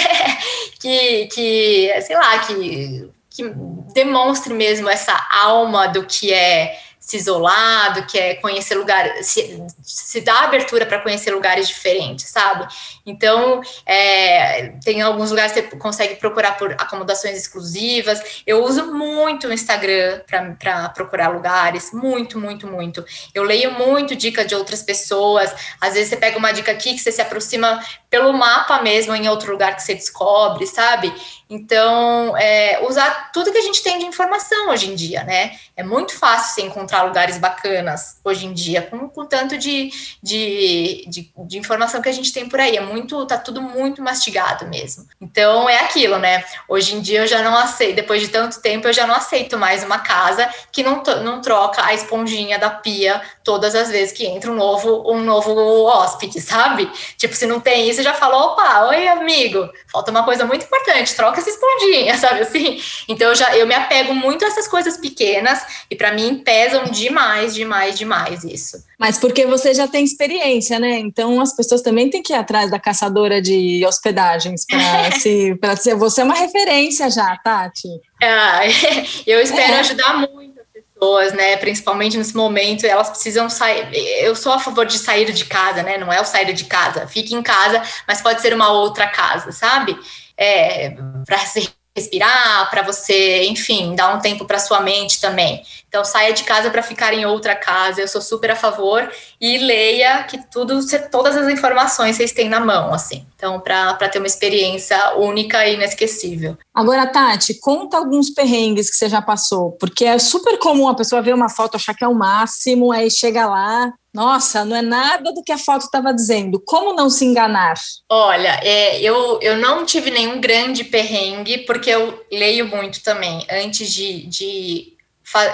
que, 0.80 1.28
que, 1.28 2.02
sei 2.02 2.16
lá, 2.16 2.40
que, 2.40 3.10
que 3.30 3.54
demonstre 3.94 4.54
mesmo 4.54 4.90
essa 4.90 5.16
alma 5.32 5.88
do 5.88 6.06
que 6.06 6.34
é 6.34 6.78
se 7.06 7.18
isolar, 7.18 7.94
do 7.94 8.06
que 8.06 8.18
é 8.18 8.36
conhecer 8.36 8.76
lugares, 8.76 9.28
se, 9.28 9.62
se 9.84 10.22
dá 10.22 10.44
abertura 10.44 10.86
para 10.86 11.00
conhecer 11.00 11.32
lugares 11.32 11.68
diferentes, 11.68 12.30
sabe? 12.30 12.66
Então, 13.06 13.62
é, 13.86 14.70
tem 14.84 15.02
alguns 15.02 15.30
lugares 15.30 15.52
que 15.52 15.62
você 15.62 15.76
consegue 15.76 16.16
procurar 16.16 16.58
por 16.58 16.72
acomodações 16.72 17.38
exclusivas. 17.38 18.42
Eu 18.48 18.64
uso 18.64 18.94
muito 18.94 19.50
o 19.50 19.54
Instagram 19.54 20.22
para 20.58 20.90
procurar 20.90 21.28
lugares, 21.28 21.92
muito, 21.92 22.40
muito, 22.40 22.68
muito. 22.68 23.04
Eu 23.36 23.44
leio 23.44 23.72
muito 23.72 24.16
dica 24.16 24.46
de 24.46 24.56
outras 24.56 24.82
pessoas. 24.82 25.54
Às 25.82 25.96
vezes 25.96 26.08
você 26.08 26.16
pega 26.16 26.38
uma 26.38 26.54
dica 26.54 26.72
aqui 26.72 26.94
que 26.94 27.00
você 27.00 27.12
se 27.12 27.22
aproxima 27.22 27.84
pelo 28.14 28.32
mapa 28.32 28.80
mesmo 28.80 29.16
em 29.16 29.28
outro 29.28 29.52
lugar 29.52 29.76
que 29.76 29.82
você 29.82 29.96
descobre, 29.96 30.68
sabe? 30.68 31.12
Então, 31.50 32.38
é, 32.38 32.80
usar 32.88 33.32
tudo 33.32 33.52
que 33.52 33.58
a 33.58 33.62
gente 33.62 33.82
tem 33.82 33.98
de 33.98 34.06
informação 34.06 34.70
hoje 34.70 34.92
em 34.92 34.94
dia, 34.94 35.24
né? 35.24 35.56
É 35.76 35.84
muito 35.84 36.16
fácil 36.18 36.54
você 36.54 36.62
encontrar 36.62 37.02
lugares 37.04 37.40
bacanas 37.40 38.20
hoje 38.24 38.46
em 38.46 38.54
dia, 38.54 38.84
com, 38.84 39.10
com 39.10 39.26
tanto 39.26 39.58
de, 39.58 39.92
de, 40.22 41.06
de, 41.08 41.32
de, 41.36 41.58
informação 41.58 42.02
que 42.04 42.10
a 42.10 42.12
gente 42.12 42.32
tem 42.32 42.48
por 42.48 42.60
aí. 42.60 42.78
É 42.78 42.82
muito, 42.82 43.26
tá 43.26 43.36
tudo 43.38 43.62
muito 43.62 44.02
mastigado 44.02 44.68
mesmo. 44.68 45.08
Então, 45.20 45.68
é 45.68 45.80
aquilo, 45.80 46.20
né? 46.20 46.44
Hoje 46.70 46.96
em 46.96 47.02
dia 47.02 47.22
eu 47.22 47.28
já 47.28 47.42
não 47.42 47.58
aceito, 47.58 47.96
depois 47.96 48.22
de 48.22 48.28
tanto 48.28 48.62
tempo, 48.62 48.88
eu 48.88 48.94
já 48.94 49.08
não 49.08 49.16
aceito 49.16 49.58
mais 49.58 49.84
uma 49.84 50.00
casa 50.00 50.48
que 50.72 50.84
não, 50.84 51.02
não 51.24 51.42
troca 51.42 51.84
a 51.84 51.96
esponjinha 51.96 52.60
da 52.60 52.70
pia 52.70 53.22
todas 53.44 53.74
as 53.74 53.90
vezes 53.90 54.14
que 54.14 54.26
entra 54.26 54.52
um 54.52 54.56
novo, 54.56 55.12
um 55.12 55.22
novo 55.24 55.84
hóspede, 55.84 56.40
sabe? 56.40 56.92
Tipo, 57.18 57.36
se 57.36 57.48
não 57.48 57.60
tem 57.60 57.90
isso, 57.90 58.03
já 58.04 58.14
falou, 58.14 58.52
opa, 58.52 58.88
oi, 58.88 59.08
amigo, 59.08 59.70
falta 59.92 60.12
uma 60.12 60.24
coisa 60.24 60.46
muito 60.46 60.66
importante, 60.66 61.16
troca 61.16 61.40
essa 61.40 61.50
esponjinha, 61.50 62.18
sabe 62.20 62.42
assim? 62.42 62.80
Então 63.08 63.30
eu 63.30 63.36
já 63.36 63.56
eu 63.58 63.66
me 63.66 63.74
apego 63.74 64.14
muito 64.14 64.46
a 64.46 64.48
essas 64.48 64.68
coisas 64.68 64.98
pequenas 64.98 65.60
e 65.90 65.96
para 65.96 66.12
mim 66.12 66.42
pesam 66.44 66.86
demais, 66.86 67.54
demais, 67.54 67.98
demais 67.98 68.44
isso. 68.44 68.84
Mas 69.00 69.18
porque 69.18 69.46
você 69.46 69.74
já 69.74 69.88
tem 69.88 70.04
experiência, 70.04 70.80
né? 70.80 71.00
Então 71.00 71.42
as 71.42 71.56
pessoas 71.56 71.82
também 71.82 72.10
têm 72.10 72.22
que 72.22 72.34
ir 72.34 72.36
atrás 72.36 72.70
da 72.70 72.80
caçadora 72.80 73.42
de 73.42 73.84
hospedagens 73.86 74.66
para 74.66 75.12
se 75.20 75.56
para 75.56 75.76
ser 75.76 75.96
você 75.96 76.22
é 76.22 76.24
uma 76.24 76.36
referência 76.36 77.10
já, 77.10 77.36
Tati. 77.38 77.90
Ah, 78.22 78.62
eu 79.26 79.42
espero 79.42 79.74
é. 79.74 79.80
ajudar 79.80 80.18
muito 80.18 80.53
pessoas, 80.94 81.34
né? 81.34 81.58
Principalmente 81.58 82.18
nesse 82.18 82.36
momento, 82.36 82.86
elas 82.86 83.10
precisam 83.10 83.50
sair. 83.50 83.90
Eu 84.24 84.36
sou 84.36 84.54
a 84.54 84.60
favor 84.60 84.86
de 84.86 84.98
sair 84.98 85.32
de 85.32 85.46
casa, 85.46 85.84
né? 85.84 85.98
Não 85.98 86.12
é 86.12 86.22
o 86.22 86.26
sair 86.26 86.54
de 86.54 86.66
casa, 86.66 87.08
fique 87.08 87.36
em 87.36 87.42
casa, 87.42 87.82
mas 88.08 88.22
pode 88.22 88.42
ser 88.42 88.54
uma 88.54 88.72
outra 88.72 89.08
casa, 89.08 89.52
sabe? 89.52 89.98
É, 90.38 90.96
para 91.26 91.40
se 91.40 91.72
respirar, 91.96 92.70
para 92.70 92.82
você, 92.82 93.46
enfim, 93.46 93.96
dar 93.96 94.16
um 94.16 94.20
tempo 94.20 94.46
para 94.46 94.58
sua 94.58 94.82
mente 94.82 95.22
também. 95.22 95.64
Então 95.88 96.04
saia 96.04 96.34
de 96.34 96.44
casa 96.44 96.72
para 96.72 96.82
ficar 96.82 97.14
em 97.14 97.26
outra 97.26 97.56
casa. 97.56 98.02
Eu 98.02 98.08
sou 98.08 98.22
super 98.22 98.52
a 98.52 98.56
favor 98.56 99.12
e 99.40 99.60
leia 99.60 100.24
que 100.24 100.40
tudo, 100.52 100.80
todas 101.12 101.38
as 101.38 101.48
informações 101.48 102.16
vocês 102.16 102.32
têm 102.32 102.50
na 102.50 102.60
mão, 102.60 102.94
assim. 102.94 103.26
Então 103.36 103.60
para 103.60 104.10
ter 104.10 104.18
uma 104.18 104.28
experiência 104.28 105.16
única 105.18 105.68
e 105.68 105.76
inesquecível. 105.76 106.58
Agora, 106.74 107.06
Tati, 107.06 107.60
conta 107.60 107.98
alguns 107.98 108.32
perrengues 108.32 108.90
que 108.90 108.96
você 108.96 109.08
já 109.08 109.22
passou, 109.22 109.74
porque 109.74 110.06
é 110.06 110.18
super 110.18 110.58
comum 110.58 110.88
a 110.88 110.96
pessoa 110.96 111.22
ver 111.22 111.36
uma 111.36 111.50
foto 111.50 111.76
achar 111.76 111.94
que 111.94 112.04
é 112.04 112.08
o 112.08 112.16
máximo, 112.16 112.92
aí 112.92 113.12
chega 113.12 113.46
lá, 113.46 113.94
nossa, 114.14 114.64
não 114.64 114.76
é 114.76 114.82
nada 114.82 115.34
do 115.34 115.44
que 115.44 115.52
a 115.52 115.58
foto 115.58 115.86
estava 115.86 116.14
dizendo. 116.14 116.60
Como 116.60 116.94
não 116.94 117.10
se 117.10 117.26
enganar? 117.26 117.74
Olha, 118.08 118.60
é, 118.62 119.02
eu, 119.02 119.40
eu 119.42 119.58
não 119.58 119.86
tive 119.86 120.12
nenhum 120.12 120.40
grande 120.40 120.84
perrengue, 120.84 121.60
porque 121.60 121.90
eu 121.90 122.24
leio 122.32 122.68
muito 122.68 123.02
também 123.02 123.46
antes 123.50 123.92
de, 123.92 124.28
de 124.28 124.94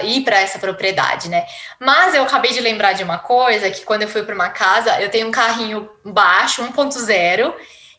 ir 0.03 0.21
para 0.25 0.39
essa 0.39 0.59
propriedade, 0.59 1.29
né? 1.29 1.45
Mas 1.79 2.13
eu 2.13 2.23
acabei 2.23 2.51
de 2.51 2.59
lembrar 2.59 2.93
de 2.93 3.03
uma 3.03 3.17
coisa 3.17 3.71
que 3.71 3.81
quando 3.81 4.01
eu 4.01 4.09
fui 4.09 4.23
para 4.23 4.35
uma 4.35 4.49
casa, 4.49 4.99
eu 5.01 5.09
tenho 5.09 5.27
um 5.27 5.31
carrinho 5.31 5.89
baixo, 6.03 6.61
1.0, 6.61 7.53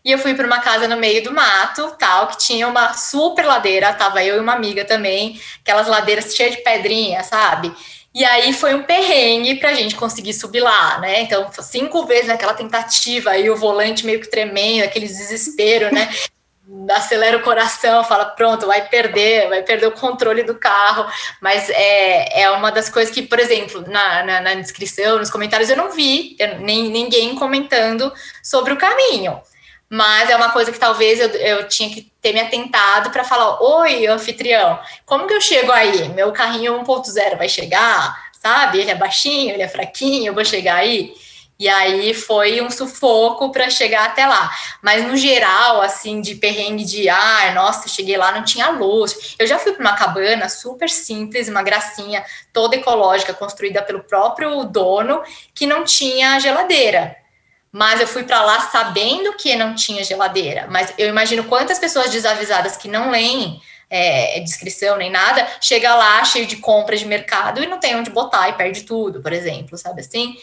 e 0.05 0.13
eu 0.13 0.19
fui 0.19 0.35
para 0.35 0.47
uma 0.47 0.61
casa 0.61 0.89
no 0.89 0.97
meio 0.97 1.23
do 1.23 1.33
mato, 1.33 1.95
tal, 1.99 2.27
que 2.29 2.39
tinha 2.39 2.67
uma 2.67 2.93
super 2.95 3.45
ladeira, 3.45 3.93
tava 3.93 4.23
eu 4.23 4.37
e 4.37 4.41
uma 4.41 4.55
amiga 4.55 4.85
também, 4.85 5.41
aquelas 5.61 5.87
ladeiras 5.87 6.35
cheias 6.35 6.57
de 6.57 6.63
pedrinha, 6.63 7.23
sabe? 7.23 7.75
E 8.13 8.25
aí 8.25 8.53
foi 8.53 8.75
um 8.75 8.83
perrengue 8.83 9.57
para 9.57 9.71
a 9.71 9.75
gente 9.75 9.95
conseguir 9.95 10.35
subir 10.35 10.61
lá, 10.61 10.99
né? 10.99 11.23
Então, 11.23 11.49
cinco 11.63 12.05
vezes 12.07 12.27
naquela 12.27 12.55
tentativa, 12.55 13.31
aí 13.31 13.49
o 13.49 13.57
volante 13.57 14.05
meio 14.05 14.21
que 14.21 14.29
tremendo, 14.29 14.85
aquele 14.85 15.07
desespero, 15.07 15.95
né? 15.95 16.09
acelera 16.91 17.37
o 17.37 17.43
coração, 17.43 18.05
fala, 18.05 18.25
pronto, 18.25 18.67
vai 18.67 18.87
perder, 18.89 19.49
vai 19.49 19.63
perder 19.63 19.87
o 19.87 19.93
controle 19.93 20.43
do 20.43 20.55
carro. 20.55 21.07
Mas 21.41 21.69
é, 21.71 22.43
é 22.43 22.51
uma 22.51 22.71
das 22.71 22.89
coisas 22.89 23.13
que, 23.13 23.23
por 23.23 23.39
exemplo, 23.39 23.85
na, 23.89 24.23
na, 24.23 24.41
na 24.41 24.55
descrição, 24.55 25.19
nos 25.19 25.31
comentários, 25.31 25.71
eu 25.71 25.77
não 25.77 25.91
vi 25.91 26.37
eu, 26.39 26.59
nem 26.61 26.91
ninguém 26.91 27.35
comentando 27.35 28.13
sobre 28.43 28.73
o 28.73 28.79
caminho. 28.79 29.41
Mas 29.93 30.31
é 30.31 30.37
uma 30.37 30.51
coisa 30.51 30.71
que 30.71 30.79
talvez 30.79 31.19
eu, 31.19 31.29
eu 31.31 31.69
tinha 31.69 31.91
que 31.91 32.03
ter 32.23 32.33
me 32.33 32.41
atentado 32.41 33.11
para 33.11 33.25
falar: 33.25 33.61
Oi, 33.61 34.07
anfitrião, 34.07 34.79
como 35.05 35.27
que 35.27 35.35
eu 35.35 35.41
chego 35.41 35.73
aí? 35.73 36.09
Meu 36.11 36.31
carrinho 36.31 36.81
1.0 36.85 37.37
vai 37.37 37.49
chegar? 37.49 38.31
Sabe? 38.41 38.79
Ele 38.79 38.93
é 38.93 38.95
baixinho, 38.95 39.53
ele 39.53 39.63
é 39.65 39.69
fraquinho, 39.69 40.29
eu 40.29 40.35
vou 40.35 40.45
chegar 40.45 40.77
aí? 40.77 41.13
E 41.59 41.69
aí 41.69 42.15
foi 42.15 42.63
um 42.63 42.71
sufoco 42.71 43.53
para 43.53 43.69
chegar 43.69 44.07
até 44.07 44.27
lá. 44.27 44.51
Mas 44.81 45.05
no 45.07 45.15
geral, 45.15 45.83
assim, 45.83 46.23
de 46.23 46.37
perrengue 46.37 46.85
de, 46.85 47.07
ah, 47.11 47.53
nossa, 47.55 47.87
cheguei 47.87 48.17
lá, 48.17 48.33
não 48.33 48.43
tinha 48.43 48.71
luz. 48.71 49.35
Eu 49.39 49.47
já 49.47 49.59
fui 49.59 49.73
para 49.73 49.83
uma 49.83 49.95
cabana 49.95 50.49
super 50.49 50.89
simples, 50.89 51.49
uma 51.49 51.63
gracinha, 51.63 52.25
toda 52.51 52.77
ecológica, 52.77 53.35
construída 53.35 53.83
pelo 53.83 54.05
próprio 54.05 54.65
dono, 54.65 55.23
que 55.55 55.67
não 55.67 55.85
tinha 55.85 56.41
geladeira. 56.41 57.20
Mas 57.73 58.01
eu 58.01 58.07
fui 58.07 58.25
para 58.25 58.43
lá 58.43 58.61
sabendo 58.61 59.35
que 59.35 59.55
não 59.55 59.75
tinha 59.75 60.03
geladeira. 60.03 60.67
Mas 60.69 60.93
eu 60.99 61.09
imagino 61.09 61.45
quantas 61.45 61.79
pessoas 61.79 62.11
desavisadas 62.11 62.77
que 62.77 62.89
não 62.89 63.11
leem 63.11 63.61
é, 63.91 64.39
descrição 64.41 64.97
nem 64.97 65.11
nada, 65.11 65.47
chega 65.61 65.95
lá 65.95 66.25
cheio 66.25 66.47
de 66.47 66.57
compras 66.57 67.01
de 67.01 67.07
mercado 67.07 67.63
e 67.63 67.67
não 67.67 67.81
tem 67.81 67.97
onde 67.97 68.11
botar 68.11 68.49
e 68.49 68.53
perde 68.53 68.85
tudo, 68.85 69.21
por 69.21 69.33
exemplo, 69.33 69.77
sabe 69.77 70.01
assim? 70.01 70.37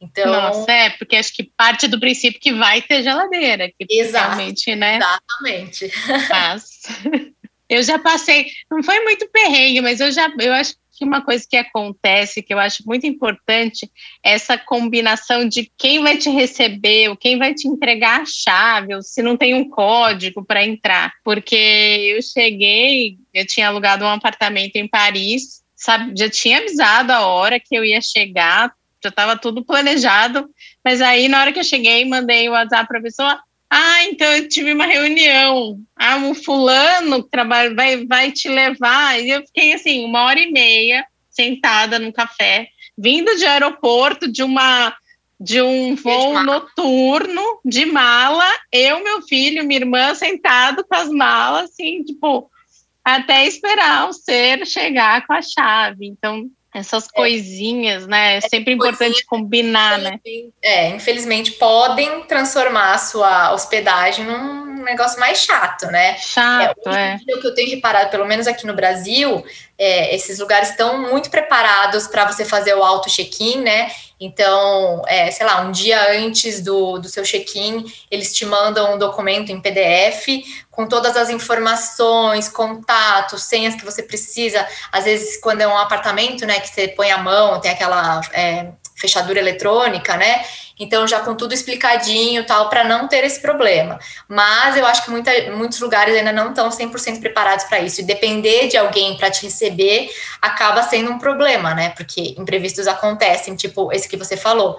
Então, 0.00 0.32
Nossa, 0.32 0.70
é, 0.70 0.90
porque 0.90 1.14
acho 1.14 1.32
que 1.32 1.44
parte 1.56 1.86
do 1.86 2.00
princípio 2.00 2.40
que 2.40 2.52
vai 2.52 2.82
ter 2.82 3.02
geladeira, 3.02 3.68
que 3.68 3.86
Exato, 3.88 4.36
realmente, 4.36 4.74
né? 4.74 4.96
Exatamente. 4.96 5.92
Mas 6.28 6.80
eu 7.68 7.82
já 7.82 7.98
passei, 7.98 8.46
não 8.70 8.82
foi 8.82 9.00
muito 9.00 9.28
perrengue, 9.30 9.80
mas 9.80 10.00
eu 10.00 10.10
já, 10.10 10.28
eu 10.40 10.52
acho 10.52 10.74
que 11.02 11.04
uma 11.04 11.20
coisa 11.20 11.44
que 11.48 11.56
acontece, 11.56 12.42
que 12.42 12.54
eu 12.54 12.58
acho 12.60 12.84
muito 12.86 13.04
importante, 13.04 13.90
é 14.24 14.32
essa 14.32 14.56
combinação 14.56 15.48
de 15.48 15.70
quem 15.76 16.00
vai 16.00 16.16
te 16.16 16.30
receber, 16.30 17.08
ou 17.08 17.16
quem 17.16 17.36
vai 17.36 17.52
te 17.52 17.66
entregar 17.66 18.20
a 18.20 18.24
chave, 18.24 18.94
ou 18.94 19.02
se 19.02 19.20
não 19.20 19.36
tem 19.36 19.52
um 19.52 19.68
código 19.68 20.44
para 20.44 20.64
entrar. 20.64 21.12
Porque 21.24 21.56
eu 21.56 22.22
cheguei, 22.22 23.16
eu 23.34 23.44
tinha 23.44 23.68
alugado 23.68 24.04
um 24.04 24.08
apartamento 24.08 24.76
em 24.76 24.86
Paris, 24.86 25.62
sabe, 25.74 26.12
já 26.16 26.30
tinha 26.30 26.58
avisado 26.58 27.12
a 27.12 27.26
hora 27.26 27.58
que 27.58 27.74
eu 27.74 27.84
ia 27.84 28.00
chegar, 28.00 28.72
já 29.02 29.08
estava 29.08 29.36
tudo 29.36 29.64
planejado. 29.64 30.48
Mas 30.84 31.00
aí, 31.00 31.26
na 31.28 31.40
hora 31.40 31.52
que 31.52 31.58
eu 31.58 31.64
cheguei, 31.64 32.04
mandei 32.04 32.48
o 32.48 32.52
WhatsApp 32.52 32.86
para 32.86 33.00
a 33.00 33.02
pessoa. 33.02 33.40
Ah, 33.74 34.04
então 34.04 34.30
eu 34.36 34.46
tive 34.50 34.74
uma 34.74 34.84
reunião. 34.84 35.80
Ah, 35.96 36.16
um 36.16 36.34
fulano 36.34 37.24
que 37.24 37.30
trabalha 37.30 37.74
vai, 37.74 38.04
vai 38.04 38.30
te 38.30 38.46
levar. 38.46 39.18
E 39.18 39.30
eu 39.30 39.46
fiquei 39.46 39.72
assim, 39.72 40.04
uma 40.04 40.24
hora 40.24 40.38
e 40.38 40.52
meia 40.52 41.06
sentada 41.30 41.98
no 41.98 42.12
café, 42.12 42.68
vindo 42.98 43.34
de 43.34 43.46
aeroporto 43.46 44.30
de 44.30 44.42
uma 44.42 44.94
de 45.40 45.62
um 45.62 45.96
voo 45.96 46.38
de 46.38 46.44
noturno 46.44 47.60
de 47.64 47.86
mala, 47.86 48.48
eu, 48.70 49.02
meu 49.02 49.22
filho, 49.22 49.64
minha 49.64 49.80
irmã 49.80 50.14
sentado 50.14 50.84
com 50.84 50.94
as 50.94 51.08
malas, 51.08 51.70
assim, 51.70 52.04
tipo, 52.04 52.48
até 53.02 53.46
esperar 53.46 54.08
o 54.08 54.12
ser 54.12 54.64
chegar 54.66 55.26
com 55.26 55.32
a 55.32 55.42
chave. 55.42 56.06
Então, 56.06 56.48
essas 56.74 57.06
é. 57.06 57.08
coisinhas, 57.14 58.06
né? 58.06 58.36
É 58.36 58.40
sempre 58.40 58.72
importante 58.72 59.24
combinar, 59.26 59.98
né? 59.98 60.18
É, 60.62 60.88
infelizmente 60.88 61.52
podem 61.52 62.22
transformar 62.24 62.94
a 62.94 62.98
sua 62.98 63.52
hospedagem 63.52 64.24
num 64.24 64.82
negócio 64.82 65.20
mais 65.20 65.38
chato, 65.38 65.86
né? 65.86 66.16
Chato, 66.16 66.88
é. 66.88 67.20
é. 67.28 67.36
O 67.36 67.40
que 67.40 67.46
eu 67.46 67.54
tenho 67.54 67.70
reparado, 67.70 68.10
pelo 68.10 68.26
menos 68.26 68.46
aqui 68.46 68.66
no 68.66 68.74
Brasil, 68.74 69.44
é, 69.78 70.14
esses 70.14 70.38
lugares 70.38 70.70
estão 70.70 71.10
muito 71.10 71.30
preparados 71.30 72.06
para 72.06 72.24
você 72.24 72.44
fazer 72.44 72.74
o 72.74 72.82
auto 72.82 73.10
check-in, 73.10 73.60
né? 73.60 73.90
Então, 74.20 75.02
é, 75.08 75.30
sei 75.30 75.44
lá, 75.44 75.60
um 75.62 75.72
dia 75.72 76.12
antes 76.12 76.60
do, 76.60 76.98
do 76.98 77.08
seu 77.08 77.24
check-in, 77.24 77.84
eles 78.10 78.32
te 78.32 78.46
mandam 78.46 78.94
um 78.94 78.98
documento 78.98 79.50
em 79.50 79.60
PDF 79.60 80.28
com 80.72 80.86
todas 80.86 81.16
as 81.16 81.30
informações, 81.30 82.48
contatos, 82.48 83.44
senhas 83.44 83.76
que 83.76 83.84
você 83.84 84.02
precisa. 84.02 84.66
Às 84.90 85.04
vezes, 85.04 85.36
quando 85.36 85.60
é 85.60 85.68
um 85.68 85.78
apartamento, 85.78 86.44
né, 86.44 86.58
que 86.58 86.68
você 86.68 86.88
põe 86.88 87.12
a 87.12 87.18
mão, 87.18 87.60
tem 87.60 87.70
aquela 87.70 88.20
é, 88.32 88.72
fechadura 88.96 89.38
eletrônica, 89.38 90.16
né? 90.16 90.42
então 90.82 91.06
já 91.06 91.20
com 91.20 91.34
tudo 91.34 91.54
explicadinho 91.54 92.44
tal, 92.44 92.68
para 92.68 92.82
não 92.84 93.06
ter 93.06 93.24
esse 93.24 93.40
problema. 93.40 93.98
Mas 94.28 94.76
eu 94.76 94.84
acho 94.84 95.04
que 95.04 95.10
muita, 95.10 95.30
muitos 95.52 95.78
lugares 95.80 96.16
ainda 96.16 96.32
não 96.32 96.50
estão 96.50 96.68
100% 96.68 97.20
preparados 97.20 97.64
para 97.66 97.80
isso. 97.80 98.00
E 98.00 98.04
depender 98.04 98.68
de 98.68 98.76
alguém 98.76 99.16
para 99.16 99.30
te 99.30 99.44
receber 99.44 100.10
acaba 100.40 100.82
sendo 100.82 101.10
um 101.10 101.18
problema, 101.18 101.74
né? 101.74 101.90
Porque 101.90 102.34
imprevistos 102.38 102.88
acontecem, 102.88 103.54
tipo 103.54 103.92
esse 103.92 104.08
que 104.08 104.16
você 104.16 104.36
falou. 104.36 104.76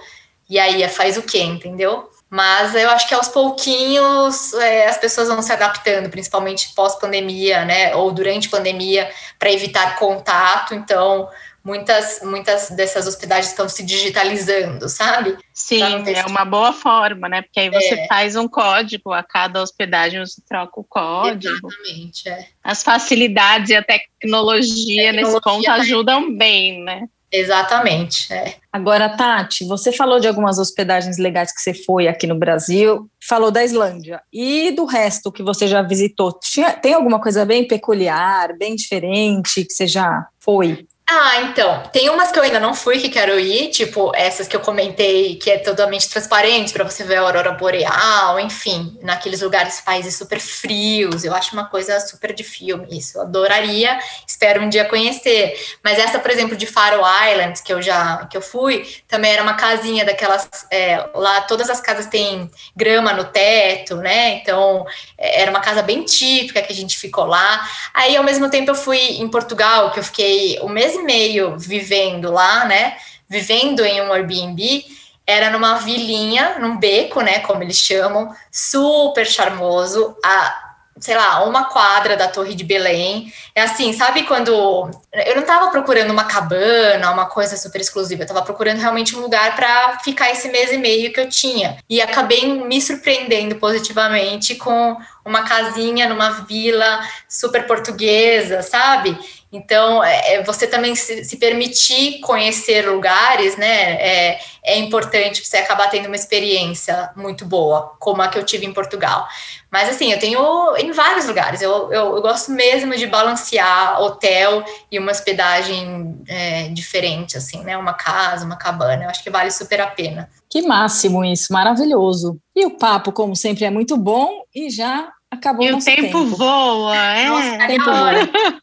E 0.50 0.60
aí 0.60 0.88
faz 0.90 1.18
o 1.18 1.24
quê, 1.24 1.42
entendeu? 1.42 2.10
Mas 2.34 2.74
eu 2.74 2.90
acho 2.90 3.08
que 3.08 3.14
aos 3.14 3.28
pouquinhos 3.28 4.56
é, 4.56 4.88
as 4.88 4.98
pessoas 4.98 5.28
vão 5.28 5.40
se 5.40 5.54
adaptando, 5.54 6.10
principalmente 6.10 6.74
pós-pandemia, 6.74 7.64
né? 7.64 7.96
Ou 7.96 8.12
durante 8.12 8.50
pandemia, 8.50 9.08
para 9.38 9.52
evitar 9.52 10.00
contato. 10.00 10.74
Então, 10.74 11.30
muitas, 11.64 12.22
muitas 12.24 12.72
dessas 12.72 13.06
hospedagens 13.06 13.50
estão 13.50 13.70
se 13.70 13.84
digitalizando, 13.84 14.90
sabe? 14.90 15.38
Sim, 15.54 15.84
é 16.08 16.26
uma 16.26 16.44
boa 16.44 16.74
forma, 16.74 17.30
né? 17.30 17.44
Porque 17.44 17.60
aí 17.60 17.70
você 17.70 17.94
é. 17.94 18.08
faz 18.08 18.36
um 18.36 18.48
código, 18.48 19.14
a 19.14 19.22
cada 19.22 19.62
hospedagem 19.62 20.20
você 20.20 20.42
troca 20.50 20.80
o 20.80 20.84
código. 20.84 21.68
Exatamente, 21.68 22.30
é. 22.30 22.48
As 22.64 22.82
facilidades 22.82 23.70
e 23.70 23.76
a 23.76 23.84
tecnologia, 23.84 25.04
tecnologia 25.04 25.12
nesse 25.12 25.40
ponto 25.40 25.64
tá 25.66 25.74
ajudam 25.76 26.36
bem, 26.36 26.84
né? 26.84 27.08
Exatamente. 27.34 28.32
É. 28.32 28.58
Agora, 28.72 29.10
Tati, 29.10 29.66
você 29.66 29.92
falou 29.92 30.20
de 30.20 30.28
algumas 30.28 30.60
hospedagens 30.60 31.18
legais 31.18 31.52
que 31.52 31.60
você 31.60 31.74
foi 31.74 32.08
aqui 32.08 32.28
no 32.28 32.38
Brasil, 32.38 33.10
falou 33.28 33.50
da 33.50 33.64
Islândia. 33.64 34.22
E 34.32 34.72
do 34.72 34.86
resto 34.86 35.32
que 35.32 35.42
você 35.42 35.68
já 35.68 35.82
visitou? 35.82 36.38
Tinha, 36.40 36.72
tem 36.74 36.94
alguma 36.94 37.20
coisa 37.20 37.44
bem 37.44 37.68
peculiar, 37.68 38.56
bem 38.56 38.76
diferente 38.76 39.66
que 39.66 39.74
você 39.74 39.88
já 39.88 40.28
foi? 40.40 40.86
Ah, 41.10 41.42
então, 41.42 41.84
tem 41.92 42.10
umas 42.10 42.32
que 42.32 42.40
eu 42.40 42.44
ainda 42.44 42.62
não 42.62 42.74
fui 42.74 42.98
que 42.98 43.10
quero 43.10 43.38
ir, 43.38 43.70
tipo 43.70 44.14
essas 44.16 44.48
que 44.48 44.56
eu 44.56 44.62
comentei, 44.62 45.36
que 45.36 45.52
é 45.52 45.58
totalmente 45.58 46.10
transparente 46.10 46.72
para 46.72 46.86
você 46.86 47.04
ver 47.04 47.18
a 47.18 47.22
aurora 47.22 47.52
boreal, 47.52 48.40
enfim, 48.40 48.98
naqueles 49.02 49.42
lugares, 49.42 49.82
países 49.82 50.16
super 50.16 50.40
frios. 50.40 51.26
Eu 51.26 51.36
acho 51.36 51.54
uma 51.54 51.66
coisa 51.66 52.00
super 52.00 52.34
de 52.34 52.44
filme 52.44 52.88
isso. 52.98 53.18
Eu 53.18 53.24
adoraria, 53.24 54.00
espero 54.26 54.62
um 54.64 54.70
dia 54.70 54.86
conhecer. 54.86 55.54
Mas 55.84 56.00
essa, 56.00 56.20
por 56.20 56.32
exemplo, 56.32 56.56
de 56.56 56.66
Faroe 56.66 57.04
Islands, 57.32 57.60
que 57.60 57.74
eu 57.74 57.82
já 57.82 58.26
que 58.28 58.38
eu 58.38 58.42
fui, 58.42 58.88
também 59.08 59.34
era 59.34 59.44
uma 59.44 59.56
casinha 59.56 60.06
daquelas 60.06 60.50
é, 60.72 61.06
lá 61.14 61.42
todas 61.42 61.70
as 61.70 61.82
casas 61.82 62.08
têm 62.08 62.50
grama 62.76 63.12
no 63.12 63.26
teto, 63.26 63.98
né? 63.98 64.36
Então, 64.36 64.86
é, 65.18 65.42
era 65.42 65.52
uma 65.52 65.60
casa 65.60 65.82
bem 65.82 66.04
típica 66.06 66.62
que 66.62 66.72
a 66.72 66.76
gente 66.76 66.98
ficou 66.98 67.26
lá. 67.26 67.68
Aí, 67.94 68.16
ao 68.16 68.24
mesmo 68.24 68.50
tempo, 68.50 68.72
eu 68.72 68.76
fui 68.76 68.98
em 68.98 69.28
Portugal, 69.28 69.92
que 69.92 70.00
eu 70.00 70.04
fiquei 70.04 70.58
o 70.62 70.70
mês 70.70 70.93
mês 70.94 70.96
e 70.96 71.04
meio 71.04 71.58
vivendo 71.58 72.32
lá, 72.32 72.66
né? 72.66 72.98
Vivendo 73.28 73.84
em 73.84 74.02
um 74.02 74.14
Airbnb, 74.14 74.86
era 75.26 75.50
numa 75.50 75.76
vilinha, 75.76 76.60
num 76.60 76.78
beco, 76.78 77.22
né? 77.22 77.40
Como 77.40 77.64
eles 77.64 77.78
chamam, 77.78 78.34
super 78.52 79.26
charmoso. 79.26 80.16
A, 80.24 80.74
sei 81.00 81.16
lá, 81.16 81.44
uma 81.44 81.66
quadra 81.66 82.16
da 82.16 82.28
Torre 82.28 82.54
de 82.54 82.64
Belém. 82.64 83.32
É 83.56 83.62
assim, 83.62 83.94
sabe 83.94 84.24
quando. 84.24 84.52
Eu 84.52 85.36
não 85.36 85.42
estava 85.42 85.72
procurando 85.72 86.12
uma 86.12 86.26
cabana, 86.26 87.12
uma 87.12 87.26
coisa 87.26 87.58
super 87.58 87.82
exclusiva, 87.82 88.22
eu 88.22 88.26
estava 88.26 88.42
procurando 88.42 88.80
realmente 88.80 89.16
um 89.16 89.22
lugar 89.22 89.56
para 89.56 90.00
ficar 90.00 90.32
esse 90.32 90.50
mês 90.50 90.72
e 90.72 90.78
meio 90.78 91.12
que 91.12 91.20
eu 91.20 91.30
tinha. 91.30 91.78
E 91.90 92.02
acabei 92.02 92.46
me 92.46 92.82
surpreendendo 92.82 93.56
positivamente 93.56 94.56
com 94.56 94.98
uma 95.26 95.44
casinha 95.44 96.08
numa 96.08 96.30
vila 96.46 97.00
super 97.28 97.66
portuguesa, 97.66 98.62
sabe? 98.62 99.18
Então, 99.54 100.04
é, 100.04 100.34
é, 100.34 100.44
você 100.44 100.66
também 100.66 100.96
se, 100.96 101.24
se, 101.24 101.38
permitir 101.38 102.20
conhecer 102.22 102.90
lugares, 102.90 103.56
né? 103.56 103.94
É, 104.02 104.40
é 104.64 104.78
importante 104.80 105.46
você 105.46 105.58
acabar 105.58 105.92
tendo 105.92 106.08
uma 106.08 106.16
experiência 106.16 107.12
muito 107.16 107.46
boa, 107.46 107.94
como 108.00 108.24
a 108.24 108.30
que 108.30 108.40
eu 108.40 108.44
tive 108.44 108.66
em 108.66 108.74
Portugal. 108.74 109.28
Mas, 109.72 109.90
assim, 109.90 110.12
eu 110.12 110.20
tenho 110.20 110.76
em 110.78 110.92
vários 110.92 111.28
lugares. 111.28 111.62
Eu, 111.62 111.92
eu, 111.92 112.16
eu 112.16 112.22
gosto 112.22 112.52
mesmo 112.52 112.96
de 112.96 113.06
balancear 113.06 114.02
hotel 114.02 114.66
e 114.92 114.98
uma 114.98 115.12
hospedagem 115.12 116.20
é, 116.28 116.70
diferente, 116.70 117.38
assim, 117.38 117.64
né? 117.64 117.78
Uma 117.78 117.94
casa, 117.94 118.46
uma 118.46 118.58
cabana. 118.58 119.04
Eu 119.04 119.10
acho 119.10 119.24
que 119.24 119.30
vale 119.30 119.52
super 119.52 119.82
a 119.82 119.88
pena. 119.88 120.30
Que 120.50 120.64
máximo 120.64 121.24
isso, 121.24 121.54
maravilhoso. 121.54 122.40
E 122.56 122.66
o 122.66 122.72
papo, 122.72 123.12
como 123.12 123.36
sempre, 123.36 123.66
é 123.66 123.70
muito 123.70 123.98
bom 123.98 124.44
e 124.54 124.70
já 124.70 125.12
acabou 125.32 125.66
e 125.66 125.74
o 125.74 125.80
tempo, 125.80 126.02
tempo, 126.02 126.26
voa, 126.26 126.96
é. 126.96 127.28
Nossa, 127.28 127.58
tempo 127.68 127.86
voa. 127.86 128.62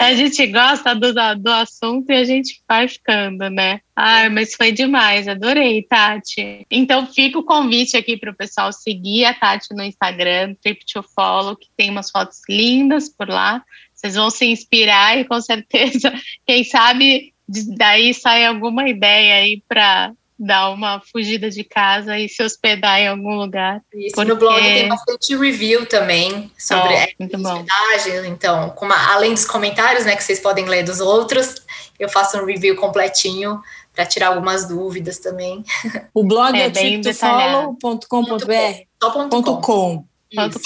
a 0.00 0.14
gente 0.14 0.46
gosta 0.46 0.94
do, 0.94 1.12
do 1.12 1.50
assunto 1.50 2.10
e 2.10 2.14
a 2.14 2.24
gente 2.24 2.62
vai 2.68 2.86
ficando, 2.86 3.50
né? 3.50 3.80
Ai, 3.96 4.28
mas 4.28 4.54
foi 4.54 4.70
demais, 4.70 5.26
adorei, 5.26 5.82
Tati. 5.82 6.64
Então 6.70 7.06
fica 7.06 7.38
o 7.38 7.44
convite 7.44 7.96
aqui 7.96 8.16
para 8.16 8.30
o 8.30 8.36
pessoal 8.36 8.72
seguir 8.72 9.24
a 9.24 9.34
Tati 9.34 9.74
no 9.74 9.82
Instagram, 9.82 10.54
Trip 10.62 10.84
to 10.86 11.02
Follow, 11.02 11.56
que 11.56 11.68
tem 11.76 11.90
umas 11.90 12.10
fotos 12.10 12.38
lindas 12.48 13.08
por 13.08 13.28
lá. 13.28 13.62
Vocês 13.92 14.14
vão 14.14 14.30
se 14.30 14.46
inspirar 14.46 15.18
e 15.18 15.24
com 15.24 15.40
certeza, 15.40 16.12
quem 16.46 16.62
sabe 16.64 17.34
daí 17.76 18.14
sai 18.14 18.46
alguma 18.46 18.88
ideia 18.88 19.34
aí 19.34 19.62
para 19.68 20.12
dar 20.42 20.70
uma 20.70 21.02
fugida 21.12 21.50
de 21.50 21.62
casa 21.62 22.18
e 22.18 22.26
se 22.26 22.42
hospedar 22.42 22.98
em 22.98 23.08
algum 23.08 23.36
lugar. 23.36 23.82
Isso, 23.92 24.14
porque... 24.14 24.30
no 24.30 24.36
blog 24.36 24.58
tem 24.58 24.88
bastante 24.88 25.36
review 25.36 25.84
também 25.84 26.50
sobre 26.58 26.94
oh, 26.94 27.36
hospedagens, 27.36 28.24
então, 28.24 28.74
uma, 28.80 29.12
além 29.12 29.34
dos 29.34 29.44
comentários, 29.44 30.06
né, 30.06 30.16
que 30.16 30.24
vocês 30.24 30.40
podem 30.40 30.64
ler 30.64 30.82
dos 30.82 30.98
outros, 30.98 31.56
eu 31.98 32.08
faço 32.08 32.38
um 32.38 32.46
review 32.46 32.74
completinho 32.76 33.60
para 33.94 34.06
tirar 34.06 34.28
algumas 34.28 34.66
dúvidas 34.66 35.18
também. 35.18 35.62
O 36.14 36.24
blog 36.24 36.58
é, 36.58 36.66
é 36.66 36.70
triptofollow.com.br 36.70 39.62
.com. 39.62 40.06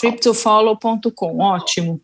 triptofollow.com, 0.01 1.39
ótimo. 1.41 2.01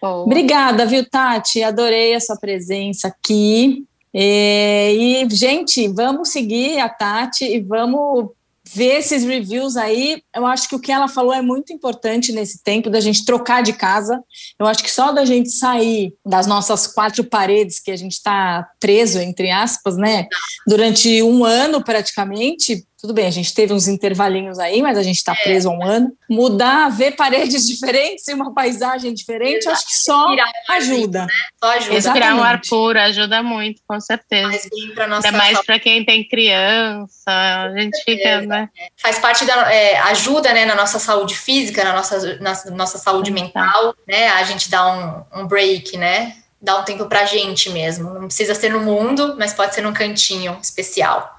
Oh. 0.00 0.22
Obrigada, 0.22 0.86
viu, 0.86 1.04
Tati? 1.04 1.64
Adorei 1.64 2.14
a 2.14 2.20
sua 2.20 2.36
presença 2.36 3.08
aqui. 3.08 3.87
É, 4.20 4.92
e, 4.94 5.30
gente, 5.30 5.86
vamos 5.86 6.30
seguir 6.30 6.80
a 6.80 6.88
Tati 6.88 7.44
e 7.44 7.60
vamos 7.60 8.30
ver 8.74 8.98
esses 8.98 9.22
reviews 9.22 9.76
aí. 9.76 10.24
Eu 10.34 10.44
acho 10.44 10.68
que 10.68 10.74
o 10.74 10.80
que 10.80 10.90
ela 10.90 11.06
falou 11.06 11.32
é 11.32 11.40
muito 11.40 11.72
importante 11.72 12.32
nesse 12.32 12.60
tempo 12.64 12.90
da 12.90 12.98
gente 12.98 13.24
trocar 13.24 13.62
de 13.62 13.72
casa. 13.72 14.20
Eu 14.58 14.66
acho 14.66 14.82
que 14.82 14.90
só 14.90 15.12
da 15.12 15.24
gente 15.24 15.50
sair 15.50 16.12
das 16.26 16.48
nossas 16.48 16.88
quatro 16.88 17.22
paredes 17.22 17.78
que 17.78 17.92
a 17.92 17.96
gente 17.96 18.14
está 18.14 18.68
preso, 18.80 19.20
entre 19.20 19.52
aspas, 19.52 19.96
né? 19.96 20.26
Durante 20.66 21.22
um 21.22 21.44
ano 21.44 21.84
praticamente, 21.84 22.84
tudo 23.00 23.14
bem, 23.14 23.28
a 23.28 23.30
gente 23.30 23.54
teve 23.54 23.72
uns 23.72 23.86
intervalinhos 23.86 24.58
aí, 24.58 24.82
mas 24.82 24.98
a 24.98 25.04
gente 25.04 25.18
está 25.18 25.32
é. 25.32 25.36
preso 25.36 25.68
há 25.68 25.72
um 25.72 25.84
ano. 25.84 26.12
Mudar, 26.28 26.88
ver 26.88 27.12
paredes 27.12 27.64
diferentes 27.68 28.26
e 28.26 28.34
uma 28.34 28.52
paisagem 28.52 29.14
diferente, 29.14 29.58
Exato. 29.58 29.76
acho 29.76 29.86
que 29.86 29.96
só 29.96 30.26
ajuda. 30.70 31.20
Né? 31.20 31.32
Só 31.62 31.70
ajuda. 31.70 32.12
Criar 32.12 32.34
um 32.34 32.42
ar 32.42 32.60
puro 32.68 32.98
ajuda 32.98 33.40
muito, 33.40 33.80
com 33.86 34.00
certeza. 34.00 34.50
Faz 34.50 34.68
bem 34.68 34.94
para 34.96 35.06
nossa 35.06 35.28
Ainda 35.28 35.38
mais 35.38 35.64
para 35.64 35.78
quem 35.78 36.04
tem 36.04 36.26
criança, 36.26 37.30
a 37.30 37.70
gente 37.78 38.02
fica, 38.02 38.40
né? 38.40 38.68
Faz 38.96 39.20
parte 39.20 39.44
da 39.44 39.72
é, 39.72 39.96
ajuda, 40.00 40.52
né, 40.52 40.64
na 40.64 40.74
nossa 40.74 40.98
saúde 40.98 41.36
física, 41.36 41.84
na 41.84 41.92
nossa, 41.92 42.38
na 42.40 42.54
nossa 42.72 42.98
saúde 42.98 43.30
mental, 43.30 43.94
né? 44.08 44.26
A 44.30 44.42
gente 44.42 44.68
dá 44.68 45.24
um, 45.32 45.42
um 45.42 45.46
break, 45.46 45.96
né? 45.96 46.34
Dar 46.60 46.80
um 46.80 46.84
tempo 46.84 47.06
pra 47.06 47.24
gente 47.24 47.70
mesmo. 47.70 48.12
Não 48.14 48.26
precisa 48.26 48.54
ser 48.54 48.70
no 48.70 48.80
mundo, 48.80 49.36
mas 49.38 49.54
pode 49.54 49.74
ser 49.74 49.80
num 49.80 49.92
cantinho 49.92 50.58
especial. 50.62 51.36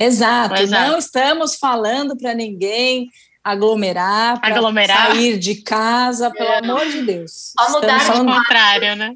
Exato. 0.00 0.54
Exato. 0.54 0.90
Não 0.90 0.98
estamos 0.98 1.56
falando 1.56 2.16
para 2.16 2.34
ninguém 2.34 3.08
aglomerar, 3.44 4.38
aglomerar, 4.40 5.08
sair 5.08 5.38
de 5.38 5.56
casa, 5.56 6.30
pelo 6.30 6.48
é. 6.48 6.58
amor 6.58 6.86
de 6.86 7.02
Deus. 7.02 7.52
Só 7.58 7.72
mudar 7.72 7.98
de 7.98 8.24
contrário, 8.24 8.96
né? 8.96 9.14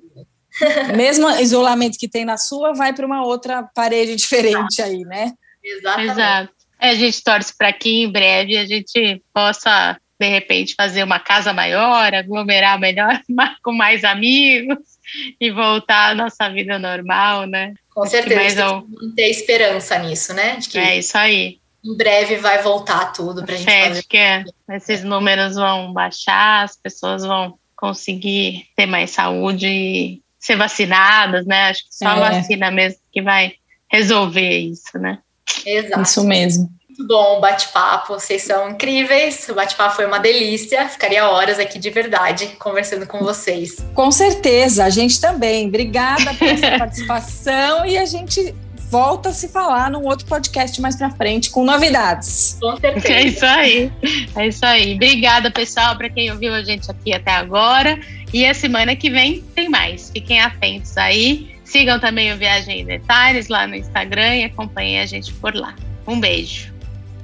Mesmo 0.96 1.30
isolamento 1.38 1.98
que 1.98 2.08
tem 2.08 2.24
na 2.24 2.36
sua, 2.36 2.72
vai 2.72 2.92
para 2.92 3.06
uma 3.06 3.24
outra 3.24 3.62
parede 3.74 4.16
diferente 4.16 4.80
Exato. 4.80 4.90
aí, 4.90 5.04
né? 5.04 5.32
Exatamente. 5.62 6.10
Exato. 6.10 6.52
É, 6.80 6.90
a 6.90 6.94
gente 6.94 7.22
torce 7.22 7.56
para 7.56 7.72
que 7.72 8.02
em 8.02 8.10
breve 8.10 8.56
a 8.58 8.66
gente 8.66 9.22
possa, 9.32 9.96
de 10.18 10.28
repente, 10.28 10.74
fazer 10.74 11.02
uma 11.02 11.20
casa 11.20 11.52
maior, 11.52 12.12
aglomerar 12.12 12.78
melhor, 12.78 13.20
com 13.62 13.72
mais 13.72 14.02
amigos 14.02 14.95
e 15.40 15.50
voltar 15.50 16.10
à 16.10 16.14
nossa 16.14 16.48
vida 16.48 16.78
normal, 16.78 17.46
né? 17.46 17.74
Com 17.94 18.02
Acho 18.02 18.12
certeza, 18.12 18.66
a 18.66 18.74
gente 18.78 19.14
ter 19.14 19.28
esperança 19.28 19.98
nisso, 19.98 20.34
né? 20.34 20.56
De 20.56 20.68
que 20.68 20.78
é 20.78 20.98
isso 20.98 21.16
aí. 21.16 21.58
Em 21.84 21.96
breve 21.96 22.36
vai 22.36 22.62
voltar 22.62 23.12
tudo 23.12 23.44
para 23.44 23.54
a 23.54 23.58
gente 23.58 23.70
é, 23.70 23.88
fazer. 23.88 24.02
que 24.04 24.16
é. 24.16 24.44
esses 24.72 25.04
números 25.04 25.54
vão 25.54 25.92
baixar, 25.92 26.64
as 26.64 26.76
pessoas 26.76 27.24
vão 27.24 27.58
conseguir 27.76 28.66
ter 28.74 28.86
mais 28.86 29.10
saúde 29.10 29.68
e 29.68 30.22
ser 30.38 30.56
vacinadas, 30.56 31.46
né? 31.46 31.70
Acho 31.70 31.84
que 31.84 31.94
só 31.94 32.08
é. 32.08 32.10
a 32.10 32.30
vacina 32.30 32.70
mesmo 32.70 32.98
que 33.12 33.22
vai 33.22 33.54
resolver 33.90 34.58
isso, 34.58 34.98
né? 34.98 35.18
Exato. 35.64 36.02
Isso 36.02 36.24
mesmo 36.24 36.68
muito 36.96 37.06
bom 37.06 37.36
o 37.36 37.40
bate-papo, 37.40 38.14
vocês 38.14 38.42
são 38.42 38.70
incríveis. 38.70 39.46
O 39.48 39.54
bate-papo 39.54 39.94
foi 39.94 40.06
uma 40.06 40.18
delícia. 40.18 40.88
Ficaria 40.88 41.28
horas 41.28 41.58
aqui 41.58 41.78
de 41.78 41.90
verdade 41.90 42.56
conversando 42.58 43.06
com 43.06 43.18
vocês. 43.18 43.76
Com 43.94 44.10
certeza, 44.10 44.84
a 44.84 44.90
gente 44.90 45.20
também. 45.20 45.68
Obrigada 45.68 46.32
pela 46.34 46.56
sua 46.56 46.78
participação 46.78 47.84
e 47.84 47.98
a 47.98 48.06
gente 48.06 48.54
volta 48.90 49.30
a 49.30 49.32
se 49.32 49.48
falar 49.48 49.90
num 49.90 50.04
outro 50.04 50.26
podcast 50.26 50.80
mais 50.80 50.96
pra 50.96 51.10
frente 51.10 51.50
com 51.50 51.64
novidades. 51.64 52.56
Com 52.60 52.76
certeza. 52.78 53.12
É 53.12 53.22
isso 53.24 53.44
aí. 53.44 53.92
É 54.34 54.46
isso 54.46 54.66
aí. 54.66 54.94
Obrigada, 54.94 55.50
pessoal, 55.50 55.96
para 55.96 56.08
quem 56.08 56.30
ouviu 56.30 56.54
a 56.54 56.62
gente 56.62 56.90
aqui 56.90 57.12
até 57.12 57.32
agora. 57.32 57.98
E 58.32 58.46
a 58.46 58.54
semana 58.54 58.96
que 58.96 59.10
vem 59.10 59.42
tem 59.54 59.68
mais. 59.68 60.10
Fiquem 60.10 60.40
atentos 60.40 60.96
aí. 60.96 61.54
Sigam 61.64 61.98
também 61.98 62.32
o 62.32 62.36
Viagem 62.36 62.80
em 62.80 62.84
Detalhes 62.84 63.48
lá 63.48 63.66
no 63.66 63.74
Instagram 63.74 64.36
e 64.36 64.44
acompanhem 64.44 65.00
a 65.00 65.06
gente 65.06 65.32
por 65.34 65.54
lá. 65.54 65.74
Um 66.06 66.20
beijo. 66.20 66.75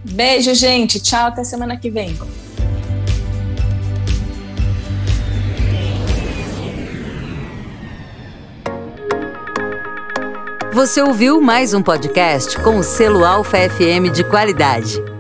Beijo, 0.04 0.54
gente. 0.54 1.00
Tchau, 1.00 1.26
até 1.26 1.44
semana 1.44 1.76
que 1.76 1.90
vem. 1.90 2.16
Você 10.72 11.02
ouviu 11.02 11.40
mais 11.40 11.74
um 11.74 11.82
podcast 11.82 12.58
com 12.60 12.78
o 12.78 12.82
selo 12.82 13.24
Alfa 13.24 13.58
FM 13.68 14.10
de 14.12 14.24
qualidade. 14.24 15.11